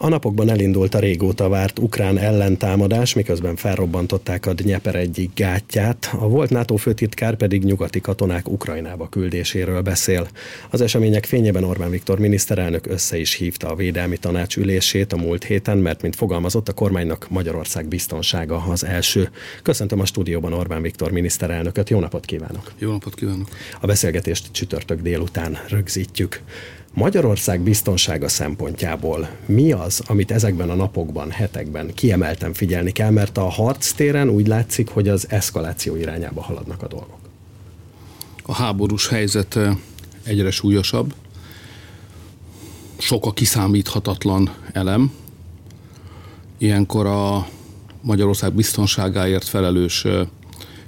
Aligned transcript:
A 0.00 0.08
napokban 0.08 0.50
elindult 0.50 0.94
a 0.94 0.98
régóta 0.98 1.48
várt 1.48 1.78
ukrán 1.78 2.18
ellentámadás, 2.18 3.14
miközben 3.14 3.56
felrobbantották 3.56 4.46
a 4.46 4.52
Dnyeper 4.52 4.94
egyik 4.94 5.30
gátját, 5.34 6.10
a 6.18 6.28
volt 6.28 6.50
NATO 6.50 6.76
főtitkár 6.76 7.36
pedig 7.36 7.64
nyugati 7.64 8.00
katonák 8.00 8.48
Ukrajnába 8.48 9.08
küldéséről 9.08 9.80
beszél. 9.82 10.28
Az 10.70 10.80
események 10.80 11.24
fényében 11.24 11.64
Orbán 11.64 11.90
Viktor 11.90 12.18
miniszterelnök 12.18 12.86
össze 12.86 13.18
is 13.18 13.34
hívta 13.34 13.68
a 13.68 13.74
védelmi 13.74 14.16
tanács 14.16 14.56
ülését 14.56 15.12
a 15.12 15.16
múlt 15.16 15.44
héten, 15.44 15.78
mert 15.78 16.02
mint 16.02 16.16
fogalmazott 16.16 16.68
a 16.68 16.72
kormánynak 16.72 17.26
Magyarország 17.30 17.86
biztonsága 17.86 18.56
az 18.56 18.84
első. 18.84 19.30
Köszöntöm 19.62 20.00
a 20.00 20.06
stúdióban 20.06 20.52
Orbán 20.52 20.82
Viktor 20.82 21.10
miniszterelnököt, 21.10 21.90
jó 21.90 22.00
napot 22.00 22.24
kívánok! 22.24 22.72
Jó 22.78 22.90
napot 22.90 23.14
kívánok! 23.14 23.48
A 23.80 23.86
beszélgetést 23.86 24.52
csütörtök 24.52 25.00
délután 25.00 25.58
rögzítjük. 25.68 26.40
Magyarország 26.94 27.60
biztonsága 27.60 28.28
szempontjából 28.28 29.28
mi 29.46 29.72
az, 29.72 30.02
amit 30.06 30.30
ezekben 30.30 30.70
a 30.70 30.74
napokban, 30.74 31.30
hetekben 31.30 31.94
kiemelten 31.94 32.52
figyelni 32.52 32.92
kell, 32.92 33.10
mert 33.10 33.38
a 33.38 33.48
harctéren 33.48 34.28
úgy 34.28 34.46
látszik, 34.46 34.88
hogy 34.88 35.08
az 35.08 35.26
eszkaláció 35.30 35.96
irányába 35.96 36.42
haladnak 36.42 36.82
a 36.82 36.86
dolgok. 36.88 37.18
A 38.42 38.54
háborús 38.54 39.08
helyzet 39.08 39.58
egyre 40.22 40.50
súlyosabb, 40.50 41.14
sok 42.98 43.26
a 43.26 43.32
kiszámíthatatlan 43.32 44.54
elem. 44.72 45.12
Ilyenkor 46.58 47.06
a 47.06 47.48
Magyarország 48.00 48.52
biztonságáért 48.52 49.44
felelős 49.44 50.06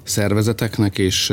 szervezeteknek 0.02 0.98
és 0.98 1.32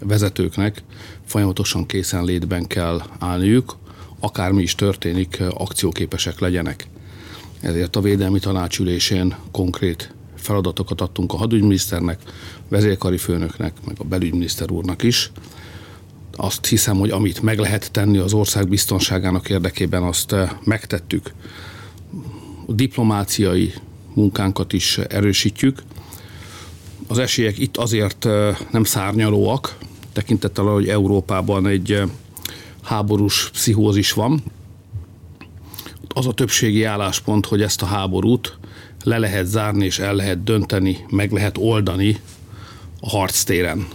vezetőknek 0.00 0.82
folyamatosan 1.24 1.86
készenlétben 1.86 2.66
kell 2.66 3.02
állniuk, 3.18 3.76
akármi 4.20 4.62
is 4.62 4.74
történik, 4.74 5.42
akcióképesek 5.50 6.40
legyenek. 6.40 6.88
Ezért 7.60 7.96
a 7.96 8.00
Védelmi 8.00 8.38
Tanácsülésén 8.38 9.36
konkrét 9.50 10.14
feladatokat 10.36 11.00
adtunk 11.00 11.32
a 11.32 11.36
hadügyminiszternek, 11.36 12.20
vezérkari 12.68 13.16
főnöknek, 13.16 13.72
meg 13.86 13.96
a 13.98 14.04
belügyminiszter 14.04 14.70
úrnak 14.70 15.02
is. 15.02 15.30
Azt 16.36 16.66
hiszem, 16.66 16.96
hogy 16.96 17.10
amit 17.10 17.42
meg 17.42 17.58
lehet 17.58 17.90
tenni 17.92 18.18
az 18.18 18.32
ország 18.32 18.68
biztonságának 18.68 19.48
érdekében, 19.48 20.02
azt 20.02 20.34
megtettük. 20.64 21.32
A 22.66 22.72
diplomáciai 22.72 23.72
munkánkat 24.14 24.72
is 24.72 24.98
erősítjük. 24.98 25.82
Az 27.06 27.18
esélyek 27.18 27.58
itt 27.58 27.76
azért 27.76 28.24
nem 28.70 28.84
szárnyalóak, 28.84 29.76
tekintettel, 30.12 30.64
hogy 30.64 30.88
Európában 30.88 31.66
egy 31.66 32.02
háborús 32.86 33.50
pszichózis 33.50 34.12
van. 34.12 34.42
Az 36.08 36.26
a 36.26 36.32
többségi 36.32 36.84
álláspont, 36.84 37.46
hogy 37.46 37.62
ezt 37.62 37.82
a 37.82 37.86
háborút 37.86 38.58
le 39.04 39.18
lehet 39.18 39.46
zárni 39.46 39.84
és 39.84 39.98
el 39.98 40.14
lehet 40.14 40.44
dönteni, 40.44 41.06
meg 41.10 41.32
lehet 41.32 41.58
oldani 41.58 42.20
a 43.00 43.08
harctéren. 43.08 43.86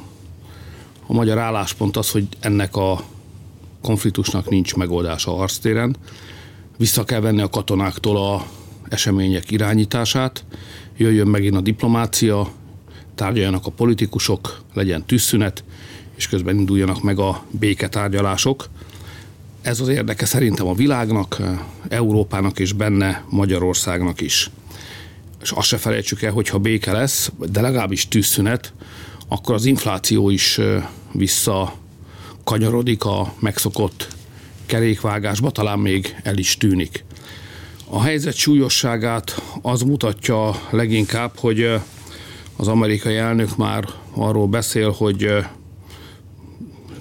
A 1.06 1.14
magyar 1.14 1.38
álláspont 1.38 1.98
az, 1.98 2.12
hogy 2.12 2.28
ennek 2.40 2.76
a 2.76 3.04
konfliktusnak 3.82 4.50
nincs 4.50 4.76
megoldása 4.76 5.34
a 5.34 5.38
harctéren. 5.38 5.96
Vissza 6.78 7.04
kell 7.04 7.20
venni 7.20 7.42
a 7.42 7.50
katonáktól 7.50 8.18
a 8.18 8.46
események 8.90 9.52
irányítását, 9.52 10.46
jöjjön 10.98 11.28
megint 11.28 11.56
a 11.56 11.62
diplomácia, 11.62 12.52
tárgyaljanak 13.16 13.66
a 13.66 13.72
politikusok, 13.72 14.62
legyen 14.74 15.06
tűzszünet, 15.06 15.64
és 16.22 16.28
közben 16.28 16.58
induljanak 16.58 17.02
meg 17.02 17.20
a 17.20 17.44
béketárgyalások. 17.52 18.70
Ez 19.62 19.80
az 19.80 19.88
érdeke 19.88 20.26
szerintem 20.26 20.68
a 20.68 20.74
világnak, 20.74 21.42
Európának 21.90 22.60
és 22.60 22.74
benne 22.74 23.24
Magyarországnak 23.30 24.22
is. 24.22 24.50
És 25.42 25.52
azt 25.52 25.68
se 25.68 25.78
felejtsük 25.78 26.22
el, 26.22 26.32
hogy 26.32 26.50
ha 26.50 26.58
béke 26.58 26.92
lesz, 26.92 27.32
de 27.52 27.62
legalábbis 27.62 28.08
tűzszünet, 28.08 28.74
akkor 29.28 29.56
az 29.56 29.66
infláció 29.66 30.30
is 30.30 30.60
vissza 31.12 31.74
kanyarodik 32.44 33.06
a 33.06 33.34
megszokott 33.40 34.08
kerékvágásba, 34.66 35.52
talán 35.52 35.80
még 35.80 36.16
el 36.24 36.38
is 36.38 36.58
tűnik. 36.58 37.04
A 37.90 38.02
helyzet 38.02 38.36
súlyosságát 38.36 39.42
az 39.62 39.82
mutatja 39.82 40.62
leginkább, 40.70 41.32
hogy 41.38 41.80
az 42.56 42.68
amerikai 42.68 43.16
elnök 43.16 43.58
már 43.58 43.88
arról 44.14 44.48
beszél, 44.48 44.92
hogy 44.92 45.44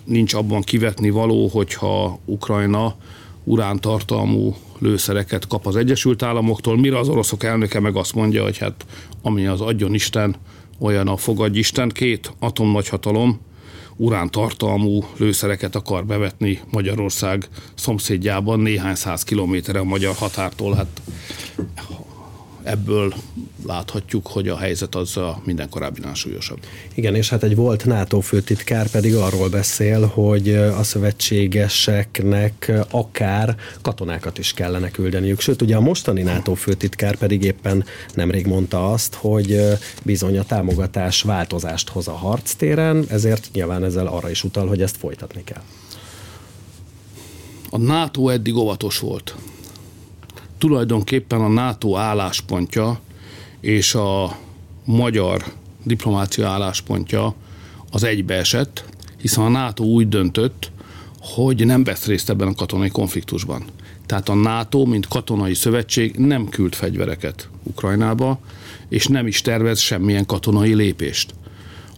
nincs 0.04 0.34
abban 0.34 0.60
kivetni 0.60 1.10
való, 1.10 1.46
hogyha 1.46 2.18
Ukrajna 2.24 2.94
urántartalmú 3.44 4.54
lőszereket 4.78 5.46
kap 5.46 5.66
az 5.66 5.76
Egyesült 5.76 6.22
Államoktól, 6.22 6.78
mire 6.78 6.98
az 6.98 7.08
oroszok 7.08 7.44
elnöke 7.44 7.80
meg 7.80 7.96
azt 7.96 8.14
mondja, 8.14 8.42
hogy 8.42 8.58
hát 8.58 8.86
ami 9.22 9.46
az 9.46 9.60
adjon 9.60 9.94
Isten, 9.94 10.36
olyan 10.78 11.08
a 11.08 11.16
fogadj 11.16 11.58
Isten, 11.58 11.88
két 11.88 12.32
atomnagyhatalom 12.38 13.40
urántartalmú 13.96 15.04
lőszereket 15.16 15.74
akar 15.74 16.06
bevetni 16.06 16.60
Magyarország 16.70 17.48
szomszédjában, 17.74 18.60
néhány 18.60 18.94
száz 18.94 19.22
kilométerre 19.22 19.78
a 19.78 19.84
magyar 19.84 20.14
határtól. 20.14 20.74
Hát 20.74 21.00
ebből 22.62 23.14
láthatjuk, 23.66 24.26
hogy 24.26 24.48
a 24.48 24.56
helyzet 24.56 24.94
az 24.94 25.16
a 25.16 25.40
minden 25.44 25.68
korábbinál 25.68 26.14
súlyosabb. 26.14 26.58
Igen, 26.94 27.14
és 27.14 27.28
hát 27.28 27.42
egy 27.42 27.56
volt 27.56 27.84
NATO 27.84 28.20
főtitkár 28.20 28.90
pedig 28.90 29.14
arról 29.14 29.48
beszél, 29.48 30.06
hogy 30.06 30.54
a 30.54 30.82
szövetségeseknek 30.82 32.72
akár 32.90 33.56
katonákat 33.82 34.38
is 34.38 34.52
kellene 34.52 34.90
küldeniük. 34.90 35.40
Sőt, 35.40 35.62
ugye 35.62 35.76
a 35.76 35.80
mostani 35.80 36.22
NATO 36.22 36.54
főtitkár 36.54 37.16
pedig 37.16 37.42
éppen 37.42 37.84
nemrég 38.14 38.46
mondta 38.46 38.92
azt, 38.92 39.14
hogy 39.14 39.60
bizony 40.02 40.38
a 40.38 40.44
támogatás 40.44 41.22
változást 41.22 41.88
hoz 41.88 42.08
a 42.08 42.12
harctéren, 42.12 43.04
ezért 43.08 43.48
nyilván 43.52 43.84
ezzel 43.84 44.06
arra 44.06 44.30
is 44.30 44.44
utal, 44.44 44.66
hogy 44.66 44.82
ezt 44.82 44.96
folytatni 44.96 45.44
kell. 45.44 45.62
A 47.70 47.78
NATO 47.78 48.28
eddig 48.28 48.56
óvatos 48.56 48.98
volt 48.98 49.34
tulajdonképpen 50.60 51.40
a 51.40 51.48
NATO 51.48 51.96
álláspontja 51.96 53.00
és 53.60 53.94
a 53.94 54.36
magyar 54.84 55.44
diplomácia 55.84 56.48
álláspontja 56.48 57.34
az 57.90 58.02
egybeesett, 58.02 58.84
hiszen 59.20 59.44
a 59.44 59.48
NATO 59.48 59.84
úgy 59.84 60.08
döntött, 60.08 60.70
hogy 61.20 61.66
nem 61.66 61.84
vesz 61.84 62.06
részt 62.06 62.30
ebben 62.30 62.48
a 62.48 62.54
katonai 62.54 62.88
konfliktusban. 62.88 63.64
Tehát 64.06 64.28
a 64.28 64.34
NATO, 64.34 64.84
mint 64.84 65.08
katonai 65.08 65.54
szövetség 65.54 66.16
nem 66.16 66.48
küld 66.48 66.74
fegyvereket 66.74 67.48
Ukrajnába, 67.62 68.38
és 68.88 69.06
nem 69.06 69.26
is 69.26 69.40
tervez 69.40 69.78
semmilyen 69.78 70.26
katonai 70.26 70.74
lépést 70.74 71.34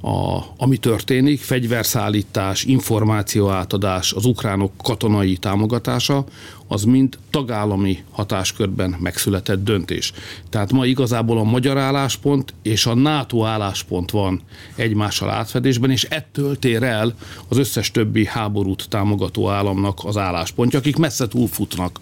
a, 0.04 0.38
ami 0.56 0.76
történik, 0.76 1.40
fegyverszállítás, 1.40 2.64
információátadás, 2.64 4.12
az 4.12 4.24
ukránok 4.24 4.72
katonai 4.82 5.36
támogatása, 5.36 6.24
az 6.66 6.84
mind 6.84 7.18
tagállami 7.30 7.98
hatáskörben 8.10 8.96
megszületett 9.00 9.64
döntés. 9.64 10.12
Tehát 10.50 10.72
ma 10.72 10.86
igazából 10.86 11.38
a 11.38 11.42
magyar 11.42 11.78
álláspont 11.78 12.54
és 12.62 12.86
a 12.86 12.94
NATO 12.94 13.44
álláspont 13.44 14.10
van 14.10 14.40
egymással 14.74 15.30
átfedésben, 15.30 15.90
és 15.90 16.04
ettől 16.04 16.58
tér 16.58 16.82
el 16.82 17.14
az 17.48 17.56
összes 17.56 17.90
többi 17.90 18.26
háborút 18.26 18.88
támogató 18.88 19.48
államnak 19.48 19.98
az 20.04 20.16
álláspontja, 20.16 20.78
akik 20.78 20.96
messze 20.96 21.28
túlfutnak 21.28 22.00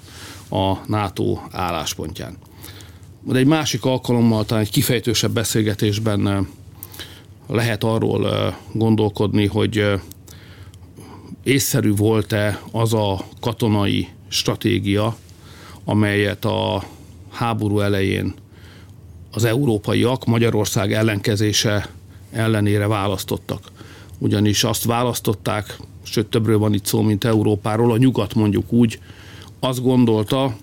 a 0.51 0.75
NATO 0.87 1.39
álláspontján. 1.51 2.37
De 3.23 3.39
egy 3.39 3.47
másik 3.47 3.85
alkalommal, 3.85 4.45
talán 4.45 4.63
egy 4.63 4.71
kifejtősebb 4.71 5.33
beszélgetésben 5.33 6.49
lehet 7.51 7.85
arról 7.85 8.55
gondolkodni, 8.73 9.47
hogy 9.47 9.85
észszerű 11.43 11.95
volt-e 11.95 12.61
az 12.73 12.95
a 12.95 13.25
katonai 13.41 14.09
stratégia, 14.29 15.17
amelyet 15.85 16.45
a 16.45 16.83
háború 17.31 17.81
elején 17.81 18.35
az 19.33 19.45
európaiak 19.45 20.25
Magyarország 20.25 20.93
ellenkezése 20.93 21.89
ellenére 22.33 22.87
választottak. 22.87 23.61
Ugyanis 24.19 24.65
azt 24.65 24.85
választották, 24.85 25.77
sőt 26.03 26.27
többről 26.27 26.59
van 26.59 26.75
itt 26.75 26.85
szó, 26.85 27.01
mint 27.01 27.25
Európáról, 27.25 27.93
a 27.93 27.97
nyugat 27.97 28.35
mondjuk 28.35 28.73
úgy, 28.73 28.99
azt 29.61 29.83
gondolta, 29.83 30.57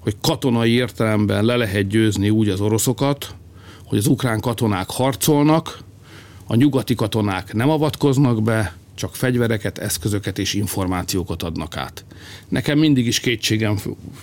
hogy 0.00 0.16
katonai 0.20 0.70
értelemben 0.70 1.44
le 1.44 1.56
lehet 1.56 1.86
győzni 1.86 2.30
úgy 2.30 2.48
az 2.48 2.60
oroszokat, 2.60 3.34
hogy 3.84 3.98
az 3.98 4.06
ukrán 4.06 4.40
katonák 4.40 4.90
harcolnak, 4.90 5.78
a 6.46 6.54
nyugati 6.54 6.94
katonák 6.94 7.52
nem 7.52 7.70
avatkoznak 7.70 8.42
be, 8.42 8.76
csak 8.94 9.16
fegyvereket, 9.16 9.78
eszközöket 9.78 10.38
és 10.38 10.54
információkat 10.54 11.42
adnak 11.42 11.76
át. 11.76 12.04
Nekem 12.48 12.78
mindig 12.78 13.06
is 13.06 13.20
kétségem 13.20 13.78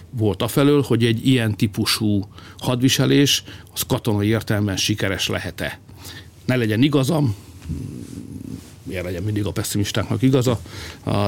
volt 0.10 0.42
afelől, 0.42 0.82
hogy 0.82 1.06
egy 1.06 1.28
ilyen 1.28 1.56
típusú 1.56 2.22
hadviselés 2.58 3.44
az 3.74 3.84
katonai 3.88 4.28
értelemben 4.28 4.78
sikeres 4.78 5.28
lehet-e. 5.28 5.80
Ne 6.46 6.56
legyen 6.56 6.82
igazam, 6.82 7.36
miért 8.92 9.06
legyen 9.06 9.24
mindig 9.24 9.46
a 9.46 9.52
pessimistáknak 9.52 10.22
igaza, 10.22 10.60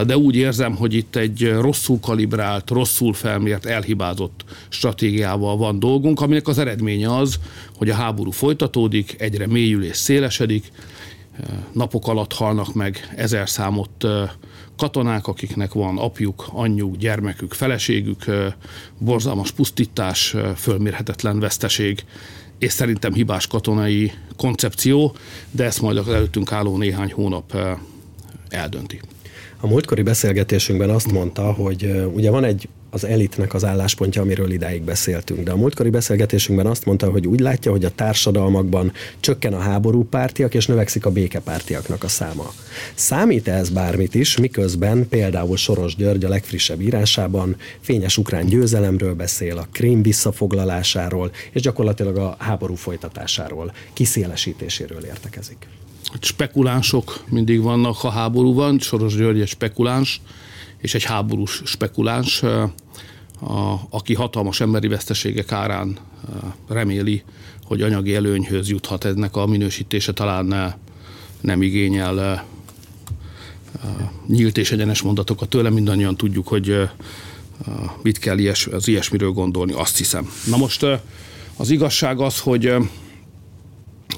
de 0.06 0.18
úgy 0.18 0.36
érzem, 0.36 0.76
hogy 0.76 0.94
itt 0.94 1.16
egy 1.16 1.52
rosszul 1.52 2.00
kalibrált, 2.00 2.70
rosszul 2.70 3.14
felmért, 3.14 3.66
elhibázott 3.66 4.44
stratégiával 4.70 5.58
van 5.58 5.80
dolgunk, 5.80 6.22
aminek 6.22 6.48
az 6.48 6.58
eredménye 6.58 7.16
az, 7.16 7.36
hogy 7.78 7.90
a 7.90 7.94
háború 7.94 8.32
folytatódik, 8.32 9.16
egyre 9.18 9.48
mélyül 9.48 9.84
és 9.84 9.98
szélesedik, 9.98 10.72
napok 11.72 12.08
alatt 12.08 12.34
halnak 12.34 12.74
meg 12.74 13.14
ezer 13.16 13.50
számot 13.50 14.06
katonák, 14.78 15.28
akiknek 15.28 15.74
van 15.74 15.98
apjuk, 15.98 16.46
anyjuk, 16.52 16.96
gyermekük, 16.96 17.54
feleségük, 17.54 18.26
borzalmas 18.98 19.52
pusztítás, 19.52 20.36
fölmérhetetlen 20.56 21.40
veszteség, 21.40 22.04
és 22.58 22.72
szerintem 22.72 23.14
hibás 23.14 23.48
katonai 23.48 24.12
koncepció, 24.36 25.16
de 25.52 25.64
ezt 25.64 25.82
majd 25.82 25.98
az 25.98 26.08
előttünk 26.08 26.52
álló 26.52 26.78
néhány 26.78 27.12
hónap 27.12 27.58
eldönti. 28.50 29.00
A 29.60 29.68
múltkori 29.68 30.02
beszélgetésünkben 30.02 30.90
azt 30.90 31.12
mondta, 31.12 31.52
hogy 31.52 32.10
ugye 32.14 32.30
van 32.30 32.44
egy 32.44 32.68
az 32.94 33.04
elitnek 33.06 33.54
az 33.54 33.66
álláspontja, 33.66 34.22
amiről 34.22 34.52
idáig 34.52 34.82
beszéltünk. 34.82 35.44
De 35.44 35.52
a 35.52 35.56
múltkori 35.56 35.90
beszélgetésünkben 35.90 36.66
azt 36.66 36.86
mondta, 36.86 37.10
hogy 37.10 37.28
úgy 37.28 37.40
látja, 37.40 37.72
hogy 37.72 37.86
a 37.86 37.92
társadalmakban 37.96 38.92
csökken 39.20 39.54
a 39.54 39.60
háborúpártiak 39.60 40.54
és 40.54 40.68
növekszik 40.68 41.06
a 41.06 41.12
békepártiaknak 41.12 42.04
a 42.04 42.08
száma. 42.08 42.54
Számít 42.94 43.48
ez 43.48 43.70
bármit 43.70 44.16
is, 44.16 44.38
miközben 44.38 45.08
például 45.10 45.58
Soros 45.58 45.96
György 45.96 46.26
a 46.26 46.30
legfrissebb 46.30 46.82
írásában 46.82 47.56
fényes 47.80 48.18
ukrán 48.18 48.46
győzelemről 48.46 49.14
beszél, 49.14 49.58
a 49.58 49.68
Krím 49.72 50.02
visszafoglalásáról 50.02 51.32
és 51.52 51.62
gyakorlatilag 51.62 52.18
a 52.18 52.36
háború 52.40 52.76
folytatásáról, 52.76 53.74
kiszélesítéséről 53.94 55.04
értekezik. 55.04 55.68
Spekulánsok 56.20 57.24
mindig 57.30 57.62
vannak 57.62 58.04
a 58.04 58.10
háborúban, 58.10 58.80
Soros 58.80 59.16
György 59.16 59.42
egy 59.42 59.48
spekuláns, 59.48 60.22
és 60.84 60.94
egy 60.94 61.04
háborús 61.04 61.62
spekuláns, 61.66 62.44
aki 63.90 64.14
hatalmas 64.14 64.62
emberi 64.62 64.88
veszteségek 64.88 65.52
árán 65.52 65.98
reméli, 66.68 67.24
hogy 67.64 67.82
anyagi 67.82 68.16
előnyhöz 68.16 68.70
juthat 68.70 69.06
ennek 69.06 69.36
a 69.36 69.46
minősítése, 69.46 70.14
talán 70.14 70.76
nem 71.42 71.62
igényel 71.62 72.46
nyílt 74.28 74.58
és 74.58 74.72
egyenes 74.72 75.02
mondatokat 75.02 75.50
tőle, 75.50 75.70
mindannyian 75.70 76.16
tudjuk, 76.18 76.48
hogy 76.48 76.90
mit 78.02 78.20
kell 78.20 78.38
ilyes, 78.38 78.68
az 78.68 78.88
ilyesmiről 78.88 79.32
gondolni, 79.32 79.74
azt 79.74 79.98
hiszem. 79.98 80.30
Na 80.50 80.58
most 80.58 80.86
az 81.56 81.70
igazság 81.70 82.20
az, 82.20 82.40
hogy 82.40 82.76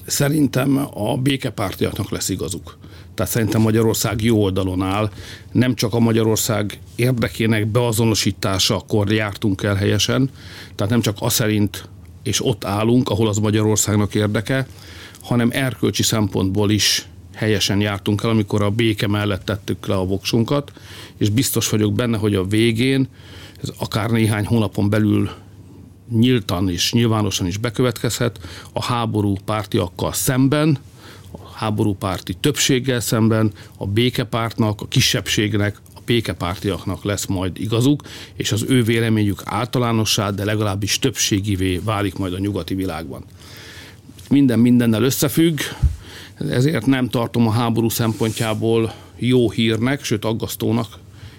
szerintem 0.06 0.88
a 0.94 1.18
békepártiaknak 1.18 2.10
lesz 2.10 2.30
igazuk. 2.30 2.78
Tehát 3.14 3.32
szerintem 3.32 3.62
Magyarország 3.62 4.24
jó 4.24 4.44
oldalon 4.44 4.82
áll. 4.82 5.12
Nem 5.52 5.76
csak 5.76 5.94
a 5.94 6.00
Magyarország 6.00 6.80
érdekének 6.96 7.68
beazonosítása, 7.68 8.76
akkor 8.76 9.12
jártunk 9.12 9.64
el 9.64 9.76
helyesen, 9.76 10.30
tehát 10.76 10.92
nem 10.92 11.02
csak 11.02 11.18
az 11.20 11.34
szerint 11.34 11.88
és 12.24 12.46
ott 12.46 12.66
állunk, 12.66 13.10
ahol 13.10 13.28
az 13.28 13.38
Magyarországnak 13.38 14.16
érdeke, 14.16 14.68
hanem 15.22 15.50
erkölcsi 15.52 16.04
szempontból 16.04 16.72
is 16.72 17.08
helyesen 17.34 17.82
jártunk 17.82 18.24
el, 18.24 18.30
amikor 18.30 18.62
a 18.64 18.70
béke 18.70 19.08
mellett 19.08 19.46
tettük 19.46 19.88
le 19.88 19.96
a 19.96 20.06
voksunkat, 20.06 20.72
és 21.18 21.30
biztos 21.30 21.70
vagyok 21.70 21.94
benne, 21.94 22.18
hogy 22.18 22.36
a 22.36 22.46
végén, 22.46 23.08
ez 23.62 23.70
akár 23.78 24.10
néhány 24.10 24.46
hónapon 24.46 24.90
belül 24.90 25.30
nyíltan 26.10 26.70
és 26.70 26.94
nyilvánosan 26.94 27.48
is 27.48 27.58
bekövetkezhet, 27.58 28.40
a 28.74 28.84
háború 28.84 29.36
pártiakkal 29.46 30.14
szemben, 30.14 30.78
háborúpárti 31.56 32.34
többséggel 32.34 33.00
szemben 33.00 33.52
a 33.78 33.88
békepártnak, 33.88 34.82
a 34.82 34.88
kisebbségnek, 34.88 35.78
a 35.96 36.00
békepártiaknak 36.06 37.04
lesz 37.04 37.26
majd 37.26 37.60
igazuk, 37.60 38.02
és 38.36 38.52
az 38.52 38.66
ő 38.68 38.84
véleményük 38.84 39.42
általánossá, 39.46 40.30
de 40.30 40.46
legalábbis 40.46 41.00
többségivé 41.00 41.78
válik 41.84 42.18
majd 42.18 42.34
a 42.34 42.40
nyugati 42.40 42.74
világban. 42.76 43.24
Minden 44.30 44.60
mindennel 44.60 45.04
összefügg, 45.04 45.60
ezért 46.38 46.86
nem 46.86 47.10
tartom 47.10 47.48
a 47.48 47.52
háború 47.52 47.90
szempontjából 47.90 48.94
jó 49.18 49.52
hírnek, 49.52 50.04
sőt 50.04 50.26
aggasztónak 50.26 50.88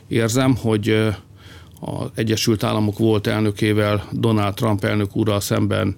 érzem, 0.09 0.57
hogy 0.57 1.15
az 1.87 2.11
Egyesült 2.15 2.63
Államok 2.63 2.99
volt 2.99 3.27
elnökével, 3.27 4.09
Donald 4.13 4.55
Trump 4.55 4.85
elnök 4.85 5.17
úrral 5.17 5.41
szemben 5.41 5.97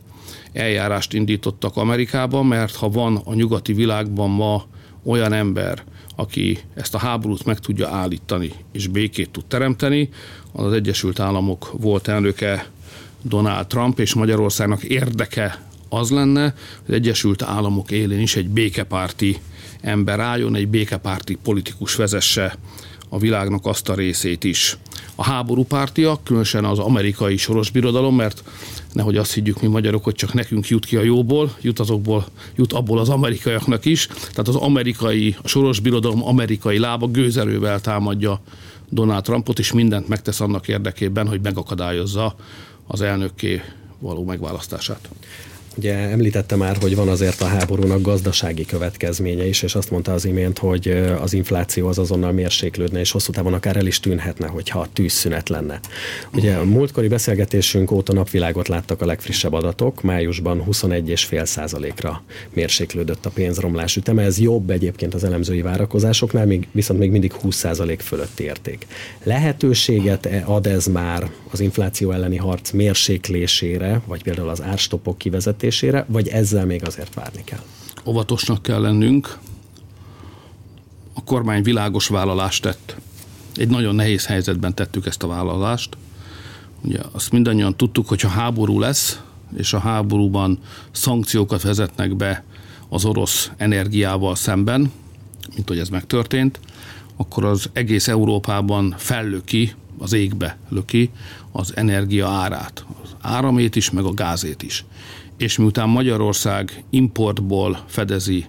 eljárást 0.52 1.12
indítottak 1.12 1.76
Amerikában, 1.76 2.46
mert 2.46 2.75
ha 2.75 2.88
van 2.88 3.20
a 3.25 3.35
nyugati 3.35 3.73
világban 3.73 4.31
ma 4.31 4.64
olyan 5.05 5.32
ember, 5.32 5.85
aki 6.17 6.58
ezt 6.75 6.94
a 6.94 6.99
háborút 6.99 7.44
meg 7.44 7.58
tudja 7.58 7.88
állítani, 7.88 8.50
és 8.73 8.87
békét 8.87 9.31
tud 9.31 9.44
teremteni, 9.44 10.08
az, 10.52 10.64
az 10.64 10.73
Egyesült 10.73 11.20
Államok 11.20 11.73
volt 11.81 12.08
elnöke 12.08 12.67
Donald 13.23 13.67
Trump, 13.67 13.99
és 13.99 14.14
Magyarországnak 14.14 14.82
érdeke 14.82 15.62
az 15.88 16.11
lenne, 16.11 16.43
hogy 16.43 16.55
az 16.87 16.94
Egyesült 16.94 17.43
Államok 17.43 17.90
élén 17.90 18.20
is 18.20 18.37
egy 18.37 18.49
békepárti 18.49 19.38
ember 19.81 20.20
álljon, 20.20 20.55
egy 20.55 20.69
békepárti 20.69 21.38
politikus 21.43 21.94
vezesse 21.94 22.56
a 23.09 23.19
világnak 23.19 23.67
azt 23.67 23.89
a 23.89 23.95
részét 23.95 24.45
is. 24.45 24.79
A 25.15 25.23
háborúpártiak, 25.23 26.25
különösen 26.25 26.65
az 26.65 26.79
amerikai 26.79 27.37
soros 27.37 27.71
birodalom, 27.71 28.17
mert 28.17 28.43
nehogy 28.93 29.17
azt 29.17 29.33
higgyük 29.33 29.61
mi 29.61 29.69
magyarok, 29.69 30.05
hogy 30.05 30.15
csak 30.15 30.33
nekünk 30.33 30.69
jut 30.69 30.87
ki 30.87 30.97
a 30.97 31.03
jóból, 31.03 31.57
jut 31.61 31.79
azokból, 31.79 32.27
jut 32.57 32.73
abból 32.73 32.99
az 32.99 33.09
amerikaiaknak 33.09 33.85
is. 33.85 34.07
Tehát 34.07 34.49
az 34.49 34.55
amerikai, 34.55 35.37
a 35.43 35.49
soros 35.49 35.81
birodalom 35.81 36.25
amerikai 36.25 36.79
lába 36.79 37.07
gőzerővel 37.07 37.81
támadja 37.81 38.41
Donald 38.89 39.23
Trumpot, 39.23 39.59
és 39.59 39.73
mindent 39.73 40.09
megtesz 40.09 40.41
annak 40.41 40.69
érdekében, 40.69 41.29
hogy 41.29 41.41
megakadályozza 41.41 42.35
az 42.87 43.01
elnökké 43.01 43.63
való 43.99 44.25
megválasztását. 44.25 45.09
Ugye 45.79 45.95
említette 45.95 46.57
már, 46.57 46.77
hogy 46.81 46.97
van 46.97 47.09
azért 47.09 47.41
a 47.41 47.47
háborúnak 47.47 48.03
gazdasági 48.03 48.65
következménye 48.65 49.47
is, 49.47 49.63
és 49.63 49.75
azt 49.75 49.91
mondta 49.91 50.13
az 50.13 50.25
imént, 50.25 50.59
hogy 50.59 50.89
az 51.21 51.33
infláció 51.33 51.89
az 51.89 51.99
azonnal 51.99 52.33
mérséklődne, 52.33 53.01
és 53.01 53.11
hosszú 53.11 53.33
távon 53.33 53.53
akár 53.53 53.77
el 53.77 53.87
is 53.87 54.01
tűnhetne, 54.01 54.47
hogyha 54.47 54.81
a 54.81 54.89
tűzszünet 54.93 55.49
lenne. 55.49 55.81
Ugye 56.33 56.55
a 56.55 56.65
múltkori 56.65 57.09
beszélgetésünk 57.09 57.91
óta 57.91 58.13
napvilágot 58.13 58.69
láttak 58.69 59.03
a 59.03 59.07
legfrissebb 59.07 59.53
adatok, 59.53 60.03
májusban 60.03 60.65
21,5 60.71 61.45
százalékra 61.45 62.23
mérséklődött 62.53 63.27
a 63.27 63.31
pénzromlás 63.31 63.97
üteme. 63.97 64.23
Ez 64.23 64.39
jobb 64.39 64.71
egyébként 64.71 65.15
az 65.15 65.25
elemzői 65.25 65.63
várakozásoknál, 65.63 66.47
még, 66.47 66.69
viszont 66.73 67.01
még 67.01 67.11
mindig 67.11 67.33
20 67.33 67.57
százalék 67.57 68.01
fölötti 68.01 68.45
érték. 68.45 68.87
Lehetőséget 69.23 70.29
ad 70.45 70.67
ez 70.67 70.87
már 70.87 71.31
az 71.51 71.61
infláció 71.61 72.11
elleni 72.11 72.37
harc 72.37 72.71
mérséklésére, 72.71 74.01
vagy 74.07 74.23
például 74.23 74.49
az 74.49 74.63
árstopok 74.63 75.19
kivezetésére, 75.19 75.67
bevezetésére, 75.69 76.05
vagy 76.09 76.29
ezzel 76.29 76.67
még 76.67 76.85
azért 76.87 77.15
várni 77.15 77.45
kell? 77.45 77.63
Óvatosnak 78.05 78.63
kell 78.63 78.81
lennünk. 78.81 79.39
A 81.15 81.25
kormány 81.25 81.63
világos 81.63 82.07
vállalást 82.07 82.63
tett. 82.63 82.97
Egy 83.55 83.69
nagyon 83.69 83.95
nehéz 83.95 84.27
helyzetben 84.27 84.75
tettük 84.75 85.07
ezt 85.07 85.23
a 85.23 85.27
vállalást. 85.27 85.97
Ugye 86.83 87.01
azt 87.13 87.33
mindannyian 87.33 87.77
tudtuk, 87.77 88.09
hogy 88.09 88.21
ha 88.21 88.29
háború 88.29 88.79
lesz, 88.79 89.21
és 89.57 89.73
a 89.73 89.79
háborúban 89.79 90.59
szankciókat 90.91 91.63
vezetnek 91.63 92.17
be 92.17 92.45
az 92.89 93.05
orosz 93.05 93.51
energiával 93.57 94.35
szemben, 94.35 94.93
mint 95.55 95.69
hogy 95.69 95.79
ez 95.79 95.89
megtörtént, 95.89 96.61
akkor 97.17 97.45
az 97.45 97.71
egész 97.73 98.09
Európában 98.09 98.95
fellöki, 98.99 99.75
az 99.99 100.13
égbe 100.13 100.57
löki 100.69 101.11
az 101.53 101.77
energia 101.77 102.29
árát. 102.29 102.85
Az 103.03 103.17
áramét 103.21 103.77
is, 103.77 103.91
meg 103.91 104.05
a 104.05 104.15
gázét 104.15 104.63
is 104.63 104.85
és 105.38 105.59
miután 105.59 105.88
Magyarország 105.88 106.85
importból 106.90 107.85
fedezi 107.87 108.47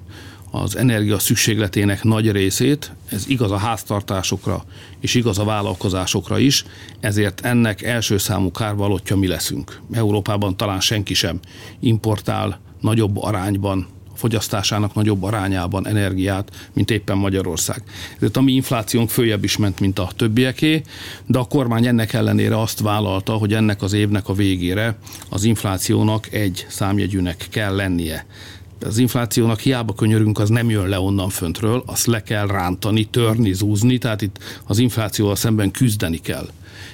az 0.51 0.77
energia 0.77 1.19
szükségletének 1.19 2.03
nagy 2.03 2.31
részét, 2.31 2.91
ez 3.09 3.27
igaz 3.27 3.51
a 3.51 3.57
háztartásokra 3.57 4.63
és 4.99 5.13
igaz 5.13 5.39
a 5.39 5.43
vállalkozásokra 5.43 6.37
is, 6.37 6.65
ezért 6.99 7.41
ennek 7.41 7.81
első 7.81 8.17
számú 8.17 8.51
kárvalótja 8.51 9.15
mi 9.15 9.27
leszünk. 9.27 9.79
Európában 9.91 10.57
talán 10.57 10.79
senki 10.79 11.13
sem 11.13 11.39
importál 11.79 12.59
nagyobb 12.81 13.17
arányban 13.17 13.87
fogyasztásának 14.19 14.93
nagyobb 14.93 15.23
arányában 15.23 15.87
energiát, 15.87 16.69
mint 16.73 16.91
éppen 16.91 17.17
Magyarország. 17.17 17.83
Ezért 18.15 18.37
a 18.37 18.41
mi 18.41 18.51
inflációnk 18.51 19.09
följebb 19.09 19.43
is 19.43 19.57
ment, 19.57 19.79
mint 19.79 19.99
a 19.99 20.09
többieké, 20.15 20.81
de 21.25 21.39
a 21.39 21.43
kormány 21.43 21.85
ennek 21.85 22.13
ellenére 22.13 22.59
azt 22.59 22.79
vállalta, 22.79 23.33
hogy 23.33 23.53
ennek 23.53 23.81
az 23.81 23.93
évnek 23.93 24.27
a 24.29 24.33
végére 24.33 24.97
az 25.29 25.43
inflációnak 25.43 26.33
egy 26.33 26.65
számjegyűnek 26.69 27.47
kell 27.49 27.75
lennie. 27.75 28.25
Az 28.85 28.97
inflációnak 28.97 29.59
hiába 29.59 29.93
könyörünk, 29.93 30.39
az 30.39 30.49
nem 30.49 30.69
jön 30.69 30.87
le 30.87 30.99
onnan 30.99 31.29
föntről, 31.29 31.83
azt 31.85 32.05
le 32.05 32.23
kell 32.23 32.47
rántani, 32.47 33.05
törni, 33.05 33.53
zúzni, 33.53 33.97
tehát 33.97 34.21
itt 34.21 34.37
az 34.65 34.77
inflációval 34.77 35.35
szemben 35.35 35.71
küzdeni 35.71 36.17
kell. 36.17 36.47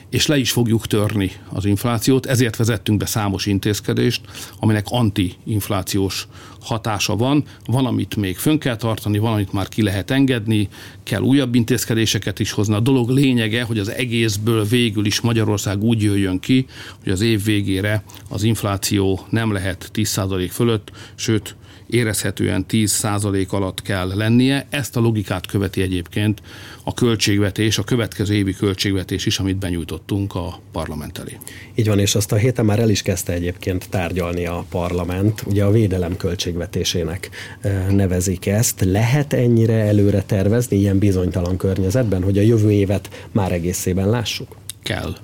És 0.09 0.27
le 0.27 0.37
is 0.37 0.51
fogjuk 0.51 0.87
törni 0.87 1.31
az 1.49 1.65
inflációt, 1.65 2.25
ezért 2.25 2.55
vezettünk 2.55 2.97
be 2.97 3.05
számos 3.05 3.45
intézkedést, 3.45 4.21
aminek 4.59 4.85
anti-inflációs 4.89 6.27
hatása 6.61 7.15
van, 7.15 7.43
valamit 7.65 8.15
még 8.15 8.37
fönn 8.37 8.57
kell 8.57 8.75
tartani, 8.75 9.17
valamit 9.17 9.53
már 9.53 9.67
ki 9.67 9.81
lehet 9.81 10.11
engedni, 10.11 10.69
kell 11.03 11.21
újabb 11.21 11.55
intézkedéseket 11.55 12.39
is 12.39 12.51
hozni. 12.51 12.73
A 12.75 12.79
dolog 12.79 13.09
lényege, 13.09 13.63
hogy 13.63 13.79
az 13.79 13.89
egészből 13.89 14.63
végül 14.63 15.05
is 15.05 15.21
Magyarország 15.21 15.83
úgy 15.83 16.01
jöjjön 16.01 16.39
ki, 16.39 16.65
hogy 17.03 17.11
az 17.11 17.21
év 17.21 17.43
végére 17.43 18.03
az 18.29 18.43
infláció 18.43 19.25
nem 19.29 19.51
lehet 19.51 19.91
10% 19.93 20.49
fölött, 20.51 20.91
sőt 21.15 21.55
érezhetően 21.89 22.65
10% 22.69 23.47
alatt 23.47 23.81
kell 23.81 24.15
lennie. 24.15 24.65
Ezt 24.69 24.95
a 24.95 24.99
logikát 24.99 25.45
követi 25.45 25.81
egyébként 25.81 26.41
a 26.83 26.93
költségvetés, 26.93 27.77
a 27.77 27.83
következő 27.83 28.33
évi 28.33 28.53
költségvetés 28.53 29.25
is, 29.25 29.39
amit 29.39 29.57
benyújtottunk 29.57 30.35
a 30.35 30.59
parlament 30.71 31.17
elé. 31.17 31.37
Így 31.75 31.87
van, 31.87 31.99
és 31.99 32.15
azt 32.15 32.31
a 32.31 32.35
héten 32.35 32.65
már 32.65 32.79
el 32.79 32.89
is 32.89 33.01
kezdte 33.01 33.33
egyébként 33.33 33.89
tárgyalni 33.89 34.45
a 34.45 34.65
parlament. 34.69 35.43
Ugye 35.45 35.63
a 35.63 35.71
védelem 35.71 36.17
költségvetésének 36.17 37.29
nevezik 37.89 38.45
ezt. 38.45 38.81
Lehet 38.81 39.33
ennyire 39.33 39.73
előre 39.73 40.21
tervezni 40.21 40.77
ilyen 40.77 40.97
bizonytalan 40.97 41.57
környezetben, 41.57 42.23
hogy 42.23 42.37
a 42.37 42.41
jövő 42.41 42.71
évet 42.71 43.27
már 43.31 43.51
egészében 43.51 44.09
lássuk? 44.09 44.55
Kell. 44.83 45.15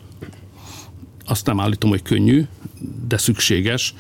Azt 1.26 1.46
nem 1.46 1.60
állítom, 1.60 1.90
hogy 1.90 2.02
könnyű, 2.02 2.44
de 3.08 3.18
szükséges 3.18 3.94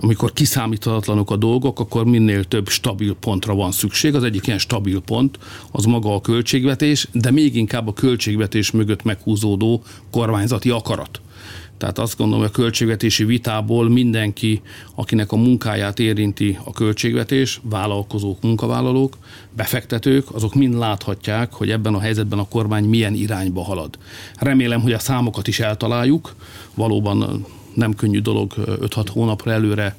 amikor 0.00 0.32
kiszámíthatatlanok 0.32 1.30
a 1.30 1.36
dolgok, 1.36 1.80
akkor 1.80 2.04
minél 2.04 2.44
több 2.44 2.68
stabil 2.68 3.14
pontra 3.14 3.54
van 3.54 3.72
szükség. 3.72 4.14
Az 4.14 4.22
egyik 4.22 4.46
ilyen 4.46 4.58
stabil 4.58 5.00
pont 5.00 5.38
az 5.70 5.84
maga 5.84 6.14
a 6.14 6.20
költségvetés, 6.20 7.08
de 7.12 7.30
még 7.30 7.56
inkább 7.56 7.88
a 7.88 7.92
költségvetés 7.92 8.70
mögött 8.70 9.02
meghúzódó 9.02 9.82
kormányzati 10.10 10.70
akarat. 10.70 11.20
Tehát 11.82 11.98
azt 11.98 12.16
gondolom, 12.16 12.40
hogy 12.42 12.50
a 12.54 12.60
költségvetési 12.60 13.24
vitából 13.24 13.88
mindenki, 13.88 14.62
akinek 14.94 15.32
a 15.32 15.36
munkáját 15.36 15.98
érinti 15.98 16.58
a 16.64 16.72
költségvetés, 16.72 17.60
vállalkozók, 17.62 18.42
munkavállalók, 18.42 19.16
befektetők, 19.56 20.34
azok 20.34 20.54
mind 20.54 20.74
láthatják, 20.74 21.52
hogy 21.52 21.70
ebben 21.70 21.94
a 21.94 22.00
helyzetben 22.00 22.38
a 22.38 22.48
kormány 22.48 22.84
milyen 22.84 23.14
irányba 23.14 23.62
halad. 23.62 23.98
Remélem, 24.38 24.80
hogy 24.80 24.92
a 24.92 24.98
számokat 24.98 25.48
is 25.48 25.60
eltaláljuk. 25.60 26.34
Valóban 26.74 27.46
nem 27.74 27.94
könnyű 27.94 28.20
dolog 28.20 28.52
5-6 28.56 29.06
hónapra 29.10 29.52
előre 29.52 29.96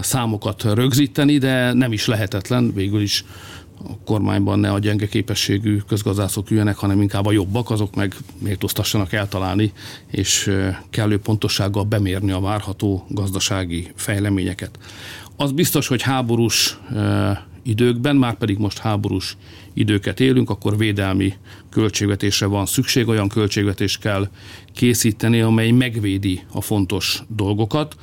számokat 0.00 0.62
rögzíteni, 0.62 1.38
de 1.38 1.72
nem 1.72 1.92
is 1.92 2.06
lehetetlen, 2.06 2.72
végül 2.74 3.00
is 3.00 3.24
a 3.84 3.98
kormányban 4.04 4.58
ne 4.58 4.72
a 4.72 4.78
gyenge 4.78 5.08
képességű 5.08 5.78
közgazdászok 5.88 6.50
üljenek, 6.50 6.76
hanem 6.76 7.00
inkább 7.00 7.26
a 7.26 7.32
jobbak, 7.32 7.70
azok 7.70 7.94
meg 7.94 8.14
méltóztassanak 8.38 9.12
eltalálni, 9.12 9.72
és 10.10 10.50
kellő 10.90 11.18
pontossággal 11.18 11.84
bemérni 11.84 12.30
a 12.30 12.40
várható 12.40 13.06
gazdasági 13.08 13.92
fejleményeket. 13.94 14.78
Az 15.36 15.52
biztos, 15.52 15.86
hogy 15.86 16.02
háborús 16.02 16.78
időkben, 17.66 18.16
már 18.16 18.34
pedig 18.34 18.58
most 18.58 18.78
háborús 18.78 19.36
időket 19.74 20.20
élünk, 20.20 20.50
akkor 20.50 20.78
védelmi 20.78 21.34
költségvetésre 21.70 22.46
van 22.46 22.66
szükség, 22.66 23.08
olyan 23.08 23.28
költségvetés 23.28 23.98
kell 23.98 24.28
készíteni, 24.74 25.40
amely 25.40 25.70
megvédi 25.70 26.42
a 26.52 26.60
fontos 26.60 27.22
dolgokat, 27.28 27.96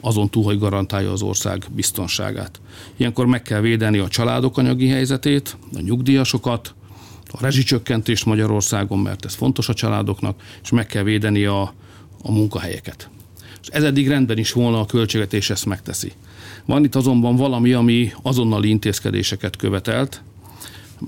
azon 0.00 0.30
túl, 0.30 0.44
hogy 0.44 0.58
garantálja 0.58 1.12
az 1.12 1.22
ország 1.22 1.64
biztonságát. 1.74 2.60
Ilyenkor 2.96 3.26
meg 3.26 3.42
kell 3.42 3.60
védeni 3.60 3.98
a 3.98 4.08
családok 4.08 4.58
anyagi 4.58 4.88
helyzetét, 4.88 5.56
a 5.74 5.80
nyugdíjasokat, 5.80 6.74
a 7.30 7.40
rezsicsökkentést 7.40 8.24
Magyarországon, 8.24 8.98
mert 8.98 9.24
ez 9.24 9.34
fontos 9.34 9.68
a 9.68 9.74
családoknak, 9.74 10.42
és 10.62 10.70
meg 10.70 10.86
kell 10.86 11.02
védeni 11.02 11.44
a, 11.44 11.74
a 12.22 12.32
munkahelyeket. 12.32 13.10
És 13.62 13.68
ez 13.68 13.82
eddig 13.82 14.08
rendben 14.08 14.38
is 14.38 14.52
volna, 14.52 14.80
a 14.80 14.86
költségvetés 14.86 15.50
ezt 15.50 15.66
megteszi. 15.66 16.12
Van 16.68 16.84
itt 16.84 16.94
azonban 16.94 17.36
valami, 17.36 17.72
ami 17.72 18.12
azonnali 18.22 18.68
intézkedéseket 18.68 19.56
követelt, 19.56 20.22